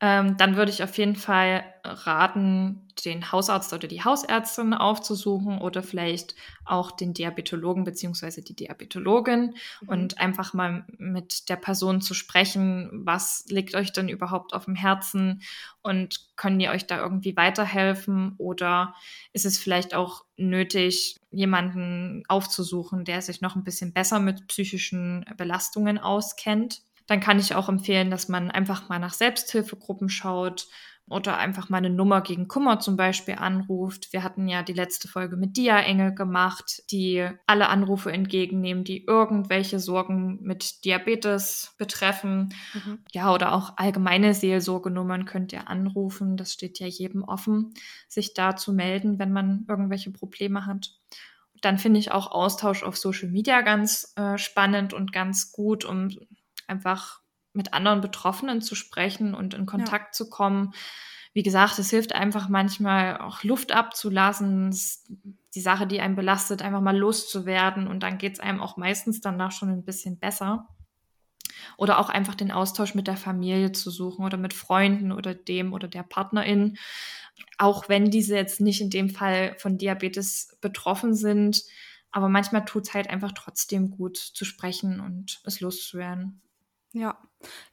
[0.00, 5.82] Ähm, dann würde ich auf jeden Fall raten, den Hausarzt oder die Hausärztin aufzusuchen oder
[5.82, 9.88] vielleicht auch den Diabetologen beziehungsweise die Diabetologin mhm.
[9.88, 14.74] und einfach mal mit der Person zu sprechen, was liegt euch denn überhaupt auf dem
[14.76, 15.42] Herzen
[15.82, 18.94] und können die euch da irgendwie weiterhelfen oder
[19.32, 25.24] ist es vielleicht auch nötig, jemanden aufzusuchen, der sich noch ein bisschen besser mit psychischen
[25.36, 26.82] Belastungen auskennt?
[27.08, 30.68] Dann kann ich auch empfehlen, dass man einfach mal nach Selbsthilfegruppen schaut
[31.10, 34.12] oder einfach mal eine Nummer gegen Kummer zum Beispiel anruft.
[34.12, 39.80] Wir hatten ja die letzte Folge mit Dia-Engel gemacht, die alle Anrufe entgegennehmen, die irgendwelche
[39.80, 42.54] Sorgen mit Diabetes betreffen.
[42.74, 42.98] Mhm.
[43.12, 46.36] Ja, oder auch allgemeine Seelsorgenummern könnt ihr anrufen.
[46.36, 47.72] Das steht ja jedem offen,
[48.06, 50.92] sich da zu melden, wenn man irgendwelche Probleme hat.
[51.62, 56.10] Dann finde ich auch Austausch auf Social Media ganz äh, spannend und ganz gut, um
[56.68, 57.20] einfach
[57.52, 60.12] mit anderen Betroffenen zu sprechen und in Kontakt ja.
[60.12, 60.72] zu kommen.
[61.32, 64.74] Wie gesagt, es hilft einfach manchmal auch Luft abzulassen,
[65.54, 69.20] die Sache, die einen belastet, einfach mal loszuwerden und dann geht es einem auch meistens
[69.20, 70.68] danach schon ein bisschen besser.
[71.76, 75.72] Oder auch einfach den Austausch mit der Familie zu suchen oder mit Freunden oder dem
[75.72, 76.78] oder der Partnerin.
[77.56, 81.64] Auch wenn diese jetzt nicht in dem Fall von Diabetes betroffen sind.
[82.10, 86.40] Aber manchmal tut es halt einfach trotzdem gut zu sprechen und es loszuwerden.
[86.98, 87.16] Ja.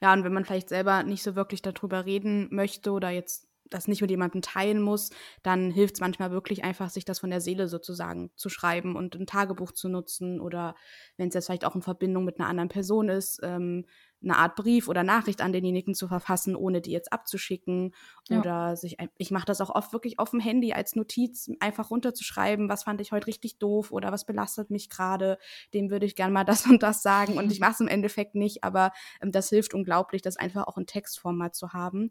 [0.00, 3.88] Ja, und wenn man vielleicht selber nicht so wirklich darüber reden möchte oder jetzt das
[3.88, 5.10] nicht mit jemandem teilen muss,
[5.42, 9.16] dann hilft es manchmal wirklich einfach, sich das von der Seele sozusagen zu schreiben und
[9.16, 10.76] ein Tagebuch zu nutzen oder
[11.16, 13.86] wenn es jetzt vielleicht auch in Verbindung mit einer anderen Person ist, ähm,
[14.22, 17.94] eine Art Brief oder Nachricht an denjenigen zu verfassen, ohne die jetzt abzuschicken.
[18.28, 18.40] Ja.
[18.40, 22.68] Oder sich, ich mache das auch oft wirklich auf dem Handy als Notiz, einfach runterzuschreiben,
[22.68, 25.38] was fand ich heute richtig doof oder was belastet mich gerade,
[25.74, 27.38] dem würde ich gerne mal das und das sagen.
[27.38, 30.78] Und ich mache es im Endeffekt nicht, aber ähm, das hilft unglaublich, das einfach auch
[30.78, 32.10] in Textform mal zu haben.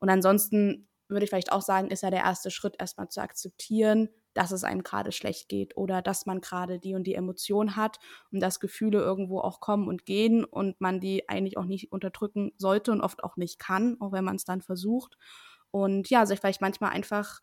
[0.00, 4.08] Und ansonsten würde ich vielleicht auch sagen, ist ja der erste Schritt, erstmal zu akzeptieren,
[4.36, 7.98] dass es einem gerade schlecht geht oder dass man gerade die und die Emotion hat
[8.30, 12.52] und dass Gefühle irgendwo auch kommen und gehen und man die eigentlich auch nicht unterdrücken
[12.58, 15.16] sollte und oft auch nicht kann, auch wenn man es dann versucht.
[15.70, 17.40] Und ja, sich vielleicht manchmal einfach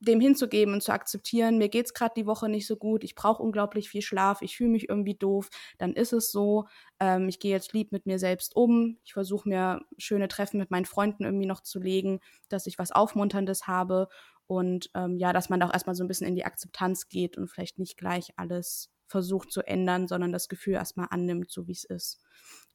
[0.00, 3.14] dem hinzugeben und zu akzeptieren, mir geht es gerade die Woche nicht so gut, ich
[3.14, 6.66] brauche unglaublich viel Schlaf, ich fühle mich irgendwie doof, dann ist es so.
[7.00, 10.70] Ähm, ich gehe jetzt lieb mit mir selbst um, ich versuche mir schöne Treffen mit
[10.70, 14.08] meinen Freunden irgendwie noch zu legen, dass ich was Aufmunterndes habe
[14.46, 17.38] und ähm, ja, dass man da auch erstmal so ein bisschen in die Akzeptanz geht
[17.38, 21.72] und vielleicht nicht gleich alles versucht zu ändern, sondern das Gefühl erstmal annimmt, so wie
[21.72, 22.20] es ist.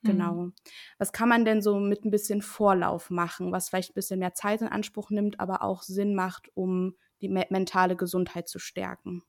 [0.03, 0.33] Genau.
[0.33, 0.53] Mhm.
[0.97, 4.33] Was kann man denn so mit ein bisschen Vorlauf machen, was vielleicht ein bisschen mehr
[4.33, 9.23] Zeit in Anspruch nimmt, aber auch Sinn macht, um die me mentale Gesundheit zu stärken?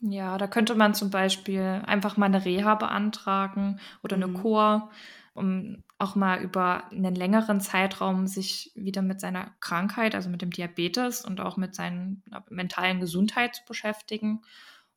[0.00, 4.34] Ja, da könnte man zum Beispiel einfach mal eine Reha beantragen oder eine mhm.
[4.34, 4.90] Chor
[5.34, 10.50] um auch mal über einen längeren Zeitraum sich wieder mit seiner Krankheit, also mit dem
[10.50, 12.16] Diabetes und auch mit seiner
[12.48, 14.42] mentalen Gesundheit zu beschäftigen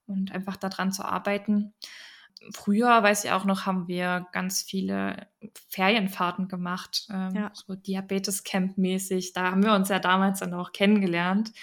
[0.08, 1.74] und einfach daran zu arbeiten.
[2.52, 5.28] Früher, weiß ich auch noch, haben wir ganz viele
[5.70, 7.52] Ferienfahrten gemacht, ähm, ja.
[7.54, 9.34] so Diabetes-Camp-mäßig.
[9.34, 11.54] Da haben wir uns ja damals dann auch kennengelernt.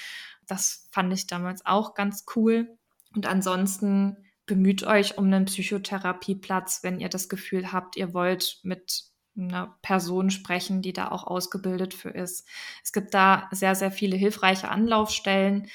[0.51, 2.77] Das fand ich damals auch ganz cool.
[3.15, 9.05] Und ansonsten bemüht euch um einen Psychotherapieplatz, wenn ihr das Gefühl habt, ihr wollt mit
[9.37, 12.49] einer Person sprechen, die da auch ausgebildet für ist.
[12.83, 15.69] Es gibt da sehr, sehr viele hilfreiche Anlaufstellen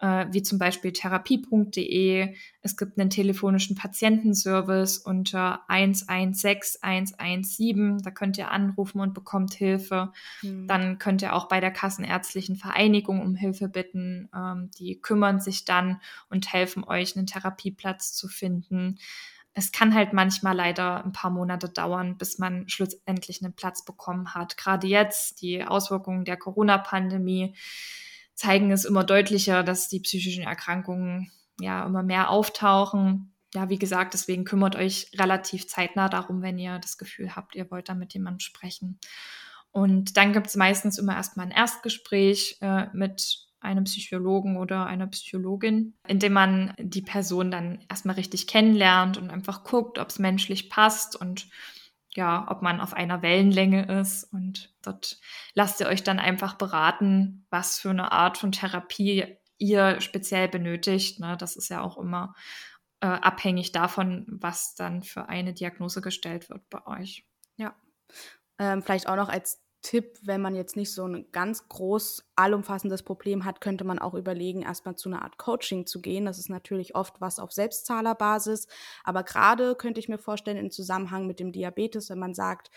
[0.00, 2.34] äh, wie zum Beispiel therapie.de.
[2.62, 7.98] Es gibt einen telefonischen Patientenservice unter 116 117.
[8.02, 10.12] Da könnt ihr anrufen und bekommt Hilfe.
[10.42, 10.66] Mhm.
[10.66, 14.28] Dann könnt ihr auch bei der Kassenärztlichen Vereinigung um Hilfe bitten.
[14.34, 18.98] Ähm, die kümmern sich dann und helfen euch, einen Therapieplatz zu finden
[19.58, 24.32] es kann halt manchmal leider ein paar Monate dauern, bis man schlussendlich einen Platz bekommen
[24.34, 24.56] hat.
[24.56, 27.54] Gerade jetzt, die Auswirkungen der Corona-Pandemie,
[28.38, 33.34] zeigen es immer deutlicher, dass die psychischen Erkrankungen ja immer mehr auftauchen.
[33.52, 37.68] Ja, wie gesagt, deswegen kümmert euch relativ zeitnah darum, wenn ihr das Gefühl habt, ihr
[37.72, 39.00] wollt da mit jemandem sprechen.
[39.72, 45.08] Und dann gibt es meistens immer erstmal ein Erstgespräch äh, mit einem Psychologen oder einer
[45.08, 50.20] Psychologin, in dem man die Person dann erstmal richtig kennenlernt und einfach guckt, ob es
[50.20, 51.48] menschlich passt und
[52.18, 54.24] ja, ob man auf einer Wellenlänge ist.
[54.24, 55.20] Und dort
[55.54, 61.20] lasst ihr euch dann einfach beraten, was für eine Art von Therapie ihr speziell benötigt.
[61.20, 61.36] Ne?
[61.38, 62.34] Das ist ja auch immer
[63.00, 67.24] äh, abhängig davon, was dann für eine Diagnose gestellt wird bei euch.
[67.56, 67.76] Ja.
[68.58, 73.04] Ähm, vielleicht auch noch als Tipp, wenn man jetzt nicht so ein ganz groß allumfassendes
[73.04, 76.24] Problem hat, könnte man auch überlegen, erstmal zu einer Art Coaching zu gehen.
[76.24, 78.66] Das ist natürlich oft was auf Selbstzahlerbasis,
[79.04, 82.70] aber gerade könnte ich mir vorstellen, im Zusammenhang mit dem Diabetes, wenn man sagt,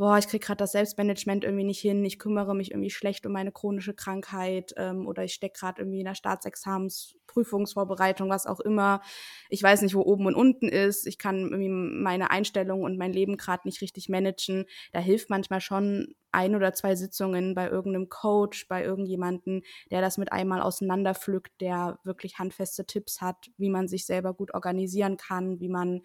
[0.00, 3.32] boah, ich kriege gerade das Selbstmanagement irgendwie nicht hin, ich kümmere mich irgendwie schlecht um
[3.32, 9.02] meine chronische Krankheit ähm, oder ich stecke gerade irgendwie in der Staatsexamensprüfungsvorbereitung, was auch immer.
[9.50, 11.06] Ich weiß nicht, wo oben und unten ist.
[11.06, 14.64] Ich kann irgendwie meine Einstellung und mein Leben gerade nicht richtig managen.
[14.92, 19.60] Da hilft manchmal schon ein oder zwei Sitzungen bei irgendeinem Coach, bei irgendjemanden,
[19.90, 24.54] der das mit einmal auseinanderpflückt, der wirklich handfeste Tipps hat, wie man sich selber gut
[24.54, 26.00] organisieren kann, wie man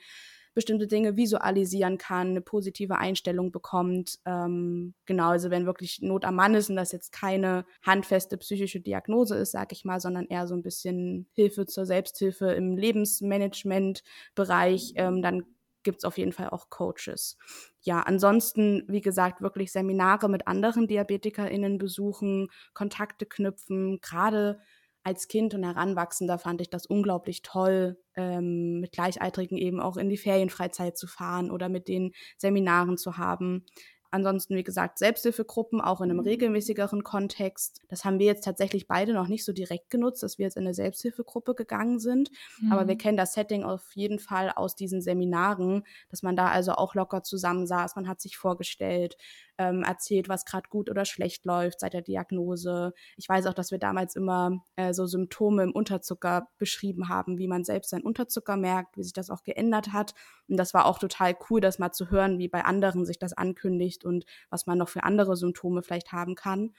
[0.56, 4.18] bestimmte Dinge visualisieren kann, eine positive Einstellung bekommt.
[4.26, 8.80] Ähm, genau, also wenn wirklich Not am Mann ist und das jetzt keine handfeste psychische
[8.80, 14.94] Diagnose ist, sag ich mal, sondern eher so ein bisschen Hilfe zur Selbsthilfe im Lebensmanagement-Bereich,
[14.96, 15.44] ähm, dann
[15.84, 17.38] gibt es auf jeden Fall auch Coaches.
[17.82, 24.60] Ja, ansonsten, wie gesagt, wirklich Seminare mit anderen DiabetikerInnen besuchen, Kontakte knüpfen, gerade
[25.06, 30.10] als Kind und Heranwachsender fand ich das unglaublich toll, ähm, mit Gleichaltrigen eben auch in
[30.10, 33.65] die Ferienfreizeit zu fahren oder mit den Seminaren zu haben.
[34.10, 36.28] Ansonsten, wie gesagt, Selbsthilfegruppen, auch in einem mhm.
[36.28, 37.82] regelmäßigeren Kontext.
[37.88, 40.63] Das haben wir jetzt tatsächlich beide noch nicht so direkt genutzt, dass wir jetzt in
[40.63, 42.32] eine Selbsthilfegruppe gegangen sind.
[42.62, 42.72] Mhm.
[42.72, 43.00] Aber wir mhm.
[43.00, 47.22] kennen das Setting auf jeden Fall aus diesen Seminaren, dass man da also auch locker
[47.22, 47.96] zusammensaß.
[47.96, 49.18] Man hat sich vorgestellt,
[49.58, 52.94] ähm, erzählt, was gerade gut oder schlecht läuft seit der Diagnose.
[53.18, 57.48] Ich weiß auch, dass wir damals immer äh, so Symptome im Unterzucker beschrieben haben, wie
[57.48, 60.13] man selbst seinen Unterzucker merkt, wie sich das auch geändert hat.
[60.48, 63.34] Und das war auch total cool, das mal zu hören, wie bei anderen sich das
[63.34, 66.74] ankündigt und was man noch für andere Symptome vielleicht haben kann.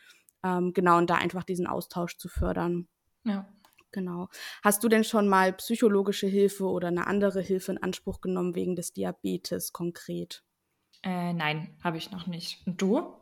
[0.45, 2.89] Ähm, genau, und da einfach diesen Austausch zu fördern.
[3.25, 3.49] Ja.
[3.93, 4.29] Genau.
[4.63, 8.77] Hast du denn schon mal psychologische Hilfe oder eine andere Hilfe in Anspruch genommen wegen
[8.77, 10.45] des Diabetes konkret?
[11.07, 12.67] Äh, nein, habe ich noch nicht.
[12.67, 13.15] Und du?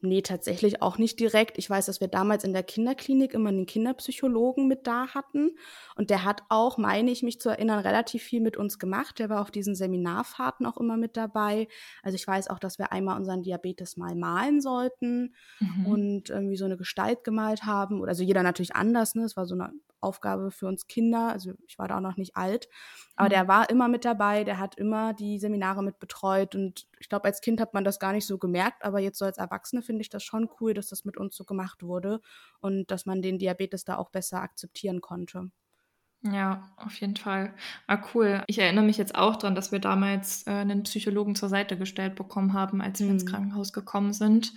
[0.00, 1.58] Nee, tatsächlich auch nicht direkt.
[1.58, 5.50] Ich weiß, dass wir damals in der Kinderklinik immer einen Kinderpsychologen mit da hatten.
[5.96, 9.18] Und der hat auch, meine ich mich zu erinnern, relativ viel mit uns gemacht.
[9.18, 11.68] Der war auf diesen Seminarfahrten auch immer mit dabei.
[12.02, 15.86] Also ich weiß auch, dass wir einmal unseren Diabetes mal malen sollten mhm.
[15.86, 18.02] und irgendwie so eine Gestalt gemalt haben.
[18.04, 19.24] Also jeder natürlich anders, ne?
[19.24, 19.72] Es war so eine
[20.04, 21.30] Aufgabe für uns Kinder.
[21.30, 22.68] Also ich war da auch noch nicht alt.
[23.16, 23.30] Aber mhm.
[23.30, 26.54] der war immer mit dabei, der hat immer die Seminare mit betreut.
[26.54, 29.24] Und ich glaube, als Kind hat man das gar nicht so gemerkt, aber jetzt so
[29.24, 32.20] als Erwachsene finde ich das schon cool, dass das mit uns so gemacht wurde
[32.60, 35.50] und dass man den Diabetes da auch besser akzeptieren konnte.
[36.22, 37.54] Ja, auf jeden Fall.
[37.86, 38.42] Ah, cool.
[38.46, 42.14] Ich erinnere mich jetzt auch daran, dass wir damals äh, einen Psychologen zur Seite gestellt
[42.14, 43.12] bekommen haben, als wir mhm.
[43.12, 44.54] ins Krankenhaus gekommen sind.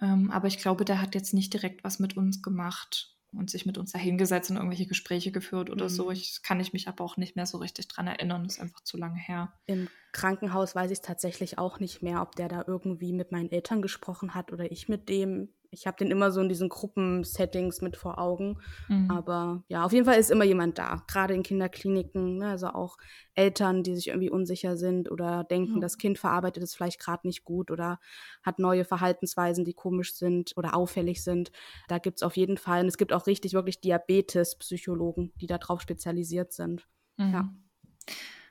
[0.00, 3.66] Ähm, aber ich glaube, der hat jetzt nicht direkt was mit uns gemacht und sich
[3.66, 5.90] mit uns da hingesetzt und irgendwelche Gespräche geführt oder mhm.
[5.90, 6.10] so.
[6.10, 8.44] Ich kann ich mich aber auch nicht mehr so richtig dran erinnern.
[8.44, 9.52] Das ist einfach zu lange her.
[9.66, 13.82] Im Krankenhaus weiß ich tatsächlich auch nicht mehr, ob der da irgendwie mit meinen Eltern
[13.82, 17.96] gesprochen hat oder ich mit dem ich habe den immer so in diesen Gruppensettings mit
[17.96, 18.58] vor Augen.
[18.88, 19.10] Mhm.
[19.10, 22.48] Aber ja, auf jeden Fall ist immer jemand da, gerade in Kinderkliniken, ne?
[22.48, 22.96] also auch
[23.34, 25.80] Eltern, die sich irgendwie unsicher sind oder denken, mhm.
[25.80, 27.98] das Kind verarbeitet es vielleicht gerade nicht gut oder
[28.42, 31.50] hat neue Verhaltensweisen, die komisch sind oder auffällig sind.
[31.88, 35.80] Da gibt es auf jeden Fall, und es gibt auch richtig wirklich Diabetes-Psychologen, die darauf
[35.80, 36.86] spezialisiert sind.
[37.16, 37.32] Mhm.
[37.32, 37.54] Ja.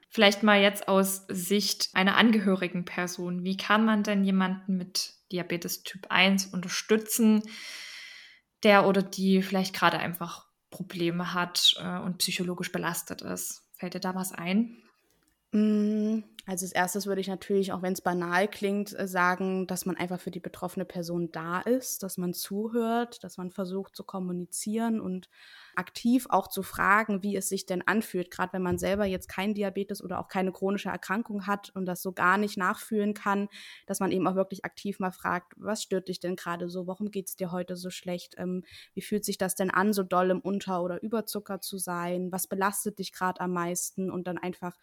[0.09, 3.43] Vielleicht mal jetzt aus Sicht einer angehörigen Person.
[3.43, 7.43] Wie kann man denn jemanden mit Diabetes Typ 1 unterstützen,
[8.63, 13.67] der oder die vielleicht gerade einfach Probleme hat äh, und psychologisch belastet ist?
[13.77, 14.77] Fällt dir da was ein?
[15.51, 19.85] Mm, also als erstes würde ich natürlich, auch wenn es banal klingt, äh, sagen, dass
[19.85, 24.03] man einfach für die betroffene Person da ist, dass man zuhört, dass man versucht zu
[24.03, 25.29] kommunizieren und
[25.75, 29.53] aktiv auch zu fragen, wie es sich denn anfühlt, gerade wenn man selber jetzt kein
[29.53, 33.47] Diabetes oder auch keine chronische Erkrankung hat und das so gar nicht nachfühlen kann,
[33.85, 37.09] dass man eben auch wirklich aktiv mal fragt, was stört dich denn gerade so, warum
[37.09, 40.29] geht es dir heute so schlecht, ähm, wie fühlt sich das denn an, so doll
[40.29, 44.11] im Unter- oder Überzucker zu sein, was belastet dich gerade am meisten?
[44.11, 44.77] Und dann einfach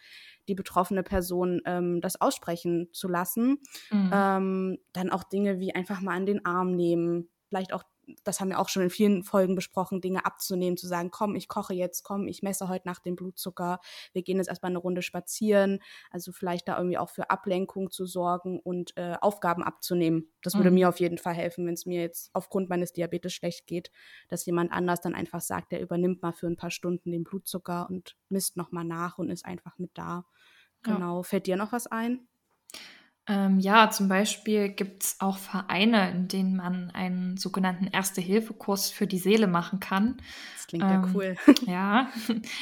[0.48, 3.58] die betroffene Person ähm, das aussprechen zu lassen.
[3.90, 4.10] Mhm.
[4.12, 7.84] Ähm, dann auch Dinge wie einfach mal an den Arm nehmen, vielleicht auch
[8.24, 11.48] das haben wir auch schon in vielen Folgen besprochen, Dinge abzunehmen, zu sagen, komm, ich
[11.48, 13.80] koche jetzt, komm, ich messe heute nach dem Blutzucker,
[14.12, 15.80] wir gehen jetzt erstmal eine Runde spazieren,
[16.11, 20.32] also vielleicht da irgendwie auch für Ablenkung zu sorgen und äh, Aufgaben abzunehmen.
[20.42, 20.76] Das würde mhm.
[20.76, 23.90] mir auf jeden Fall helfen, wenn es mir jetzt aufgrund meines Diabetes schlecht geht,
[24.28, 27.88] dass jemand anders dann einfach sagt, der übernimmt mal für ein paar Stunden den Blutzucker
[27.88, 30.24] und misst nochmal nach und ist einfach mit da.
[30.83, 31.22] Genau.
[31.22, 31.22] Ja.
[31.22, 32.28] Fällt dir noch was ein?
[33.28, 39.07] Ähm, ja, zum Beispiel gibt es auch Vereine, in denen man einen sogenannten Erste-Hilfe-Kurs für
[39.07, 40.20] die Seele machen kann.
[40.55, 41.37] Das klingt ja Ähm, cool.
[41.66, 42.09] ja,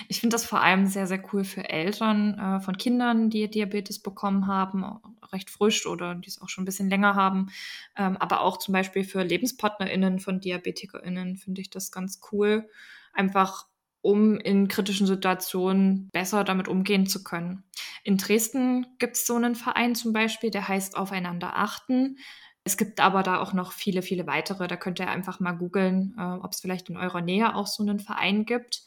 [0.09, 4.01] ich finde das vor allem sehr, sehr cool für Eltern äh, von Kindern, die Diabetes
[4.01, 4.85] bekommen haben,
[5.33, 7.51] recht frisch oder die es auch schon ein bisschen länger haben.
[7.97, 12.69] Ähm, aber auch zum Beispiel für LebenspartnerInnen von DiabetikerInnen finde ich das ganz cool.
[13.13, 13.67] Einfach
[14.01, 17.65] um in kritischen Situationen besser damit umgehen zu können.
[18.05, 22.19] In Dresden gibt es so einen Verein zum Beispiel, der heißt Aufeinander achten.
[22.65, 24.69] Es gibt aber da auch noch viele, viele weitere.
[24.69, 27.83] Da könnt ihr einfach mal googeln, äh, ob es vielleicht in eurer Nähe auch so
[27.83, 28.83] einen Verein gibt.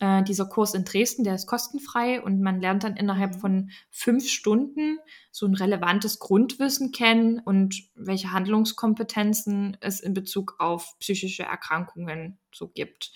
[0.00, 4.28] Äh, dieser Kurs in Dresden, der ist kostenfrei und man lernt dann innerhalb von fünf
[4.28, 4.98] Stunden
[5.30, 12.68] so ein relevantes Grundwissen kennen und welche Handlungskompetenzen es in Bezug auf psychische Erkrankungen so
[12.68, 13.12] gibt.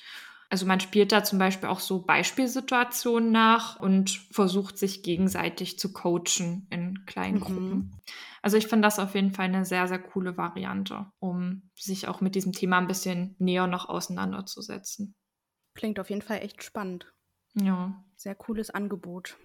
[0.51, 5.92] Also man spielt da zum Beispiel auch so Beispielsituationen nach und versucht sich gegenseitig zu
[5.92, 7.40] coachen in kleinen Mhm.
[7.40, 8.01] Gruppen.
[8.40, 12.20] Also ich finde das auf jeden Fall eine sehr, sehr coole Variante, um sich auch
[12.22, 15.14] mit diesem Thema ein bisschen näher noch auseinanderzusetzen.
[15.74, 17.12] Klingt auf jeden Fall echt spannend.
[17.55, 18.05] Ja.
[18.16, 19.36] Sehr cooles Angebot.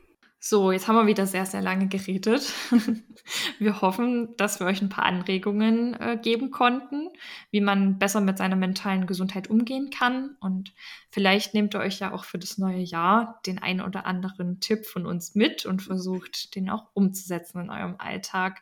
[0.46, 2.52] So, jetzt haben wir wieder sehr, sehr lange geredet.
[3.60, 7.08] Wir hoffen, dass wir euch ein paar Anregungen äh, geben konnten,
[7.50, 10.36] wie man besser mit seiner mentalen Gesundheit umgehen kann.
[10.42, 10.74] Und
[11.10, 14.86] vielleicht nehmt ihr euch ja auch für das neue Jahr den einen oder anderen Tipp
[14.86, 18.62] von uns mit und versucht, den auch umzusetzen in eurem Alltag,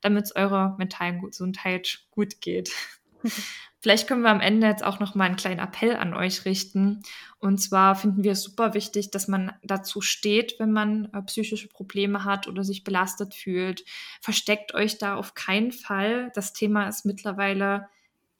[0.00, 2.72] damit es eurer mentalen Gesundheit gut geht.
[3.82, 7.02] Vielleicht können wir am Ende jetzt auch noch mal einen kleinen Appell an euch richten.
[7.38, 11.68] Und zwar finden wir es super wichtig, dass man dazu steht, wenn man äh, psychische
[11.68, 13.84] Probleme hat oder sich belastet fühlt.
[14.20, 16.30] Versteckt euch da auf keinen Fall.
[16.34, 17.88] Das Thema ist mittlerweile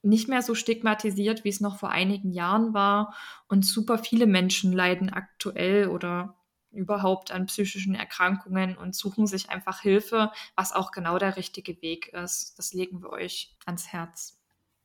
[0.02, 3.14] nicht mehr so stigmatisiert, wie es noch vor einigen Jahren war.
[3.48, 6.36] Und super viele Menschen leiden aktuell oder
[6.70, 12.08] überhaupt an psychischen Erkrankungen und suchen sich einfach Hilfe, was auch genau der richtige Weg
[12.08, 12.58] ist.
[12.58, 14.39] Das legen wir euch ans Herz.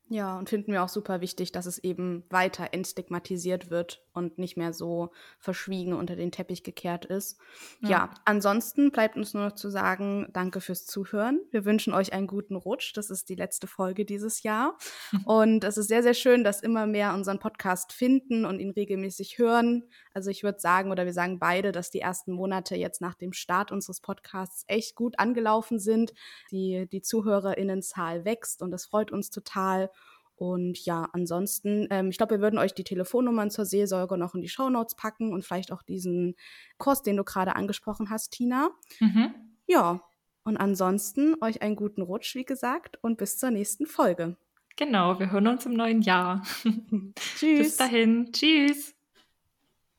[0.08, 4.56] Ja, und finden wir auch super wichtig, dass es eben weiter entstigmatisiert wird und nicht
[4.56, 7.40] mehr so verschwiegen unter den Teppich gekehrt ist.
[7.82, 7.90] Ja.
[7.90, 8.14] Ja.
[8.24, 11.40] ansonsten bleibt uns nur noch zu sagen, danke fürs Zuhören.
[11.50, 12.96] Wir wünschen euch einen guten Rutsch.
[12.96, 14.78] Das ist die letzte Folge dieses Jahr.
[15.26, 19.38] Und es ist sehr, sehr schön, dass immer mehr unseren Podcast finden und ihn regelmäßig
[19.38, 19.84] hören.
[20.14, 23.34] Also ich würde sagen, oder wir sagen beide, dass die ersten Monate jetzt nach dem
[23.34, 26.14] Start unseres Podcasts echt gut angelaufen sind.
[26.52, 29.90] Die, die ZuhörerInnenzahl wächst und das freut uns total.
[30.36, 34.42] Und ja, ansonsten, ähm, ich glaube, wir würden euch die Telefonnummern zur Seelsorge noch in
[34.42, 36.36] die Shownotes packen und vielleicht auch diesen
[36.78, 38.70] Kurs, den du gerade angesprochen hast, Tina.
[39.00, 39.34] Mhm.
[39.68, 40.02] Ja,
[40.44, 44.38] und ansonsten euch einen guten Rutsch, wie gesagt, und bis zur nächsten Folge.
[44.76, 46.46] Genau, wir hören uns im neuen Jahr.
[46.64, 47.78] Bis Tschüss.
[47.78, 48.32] dahin.
[48.32, 48.95] Tschüss.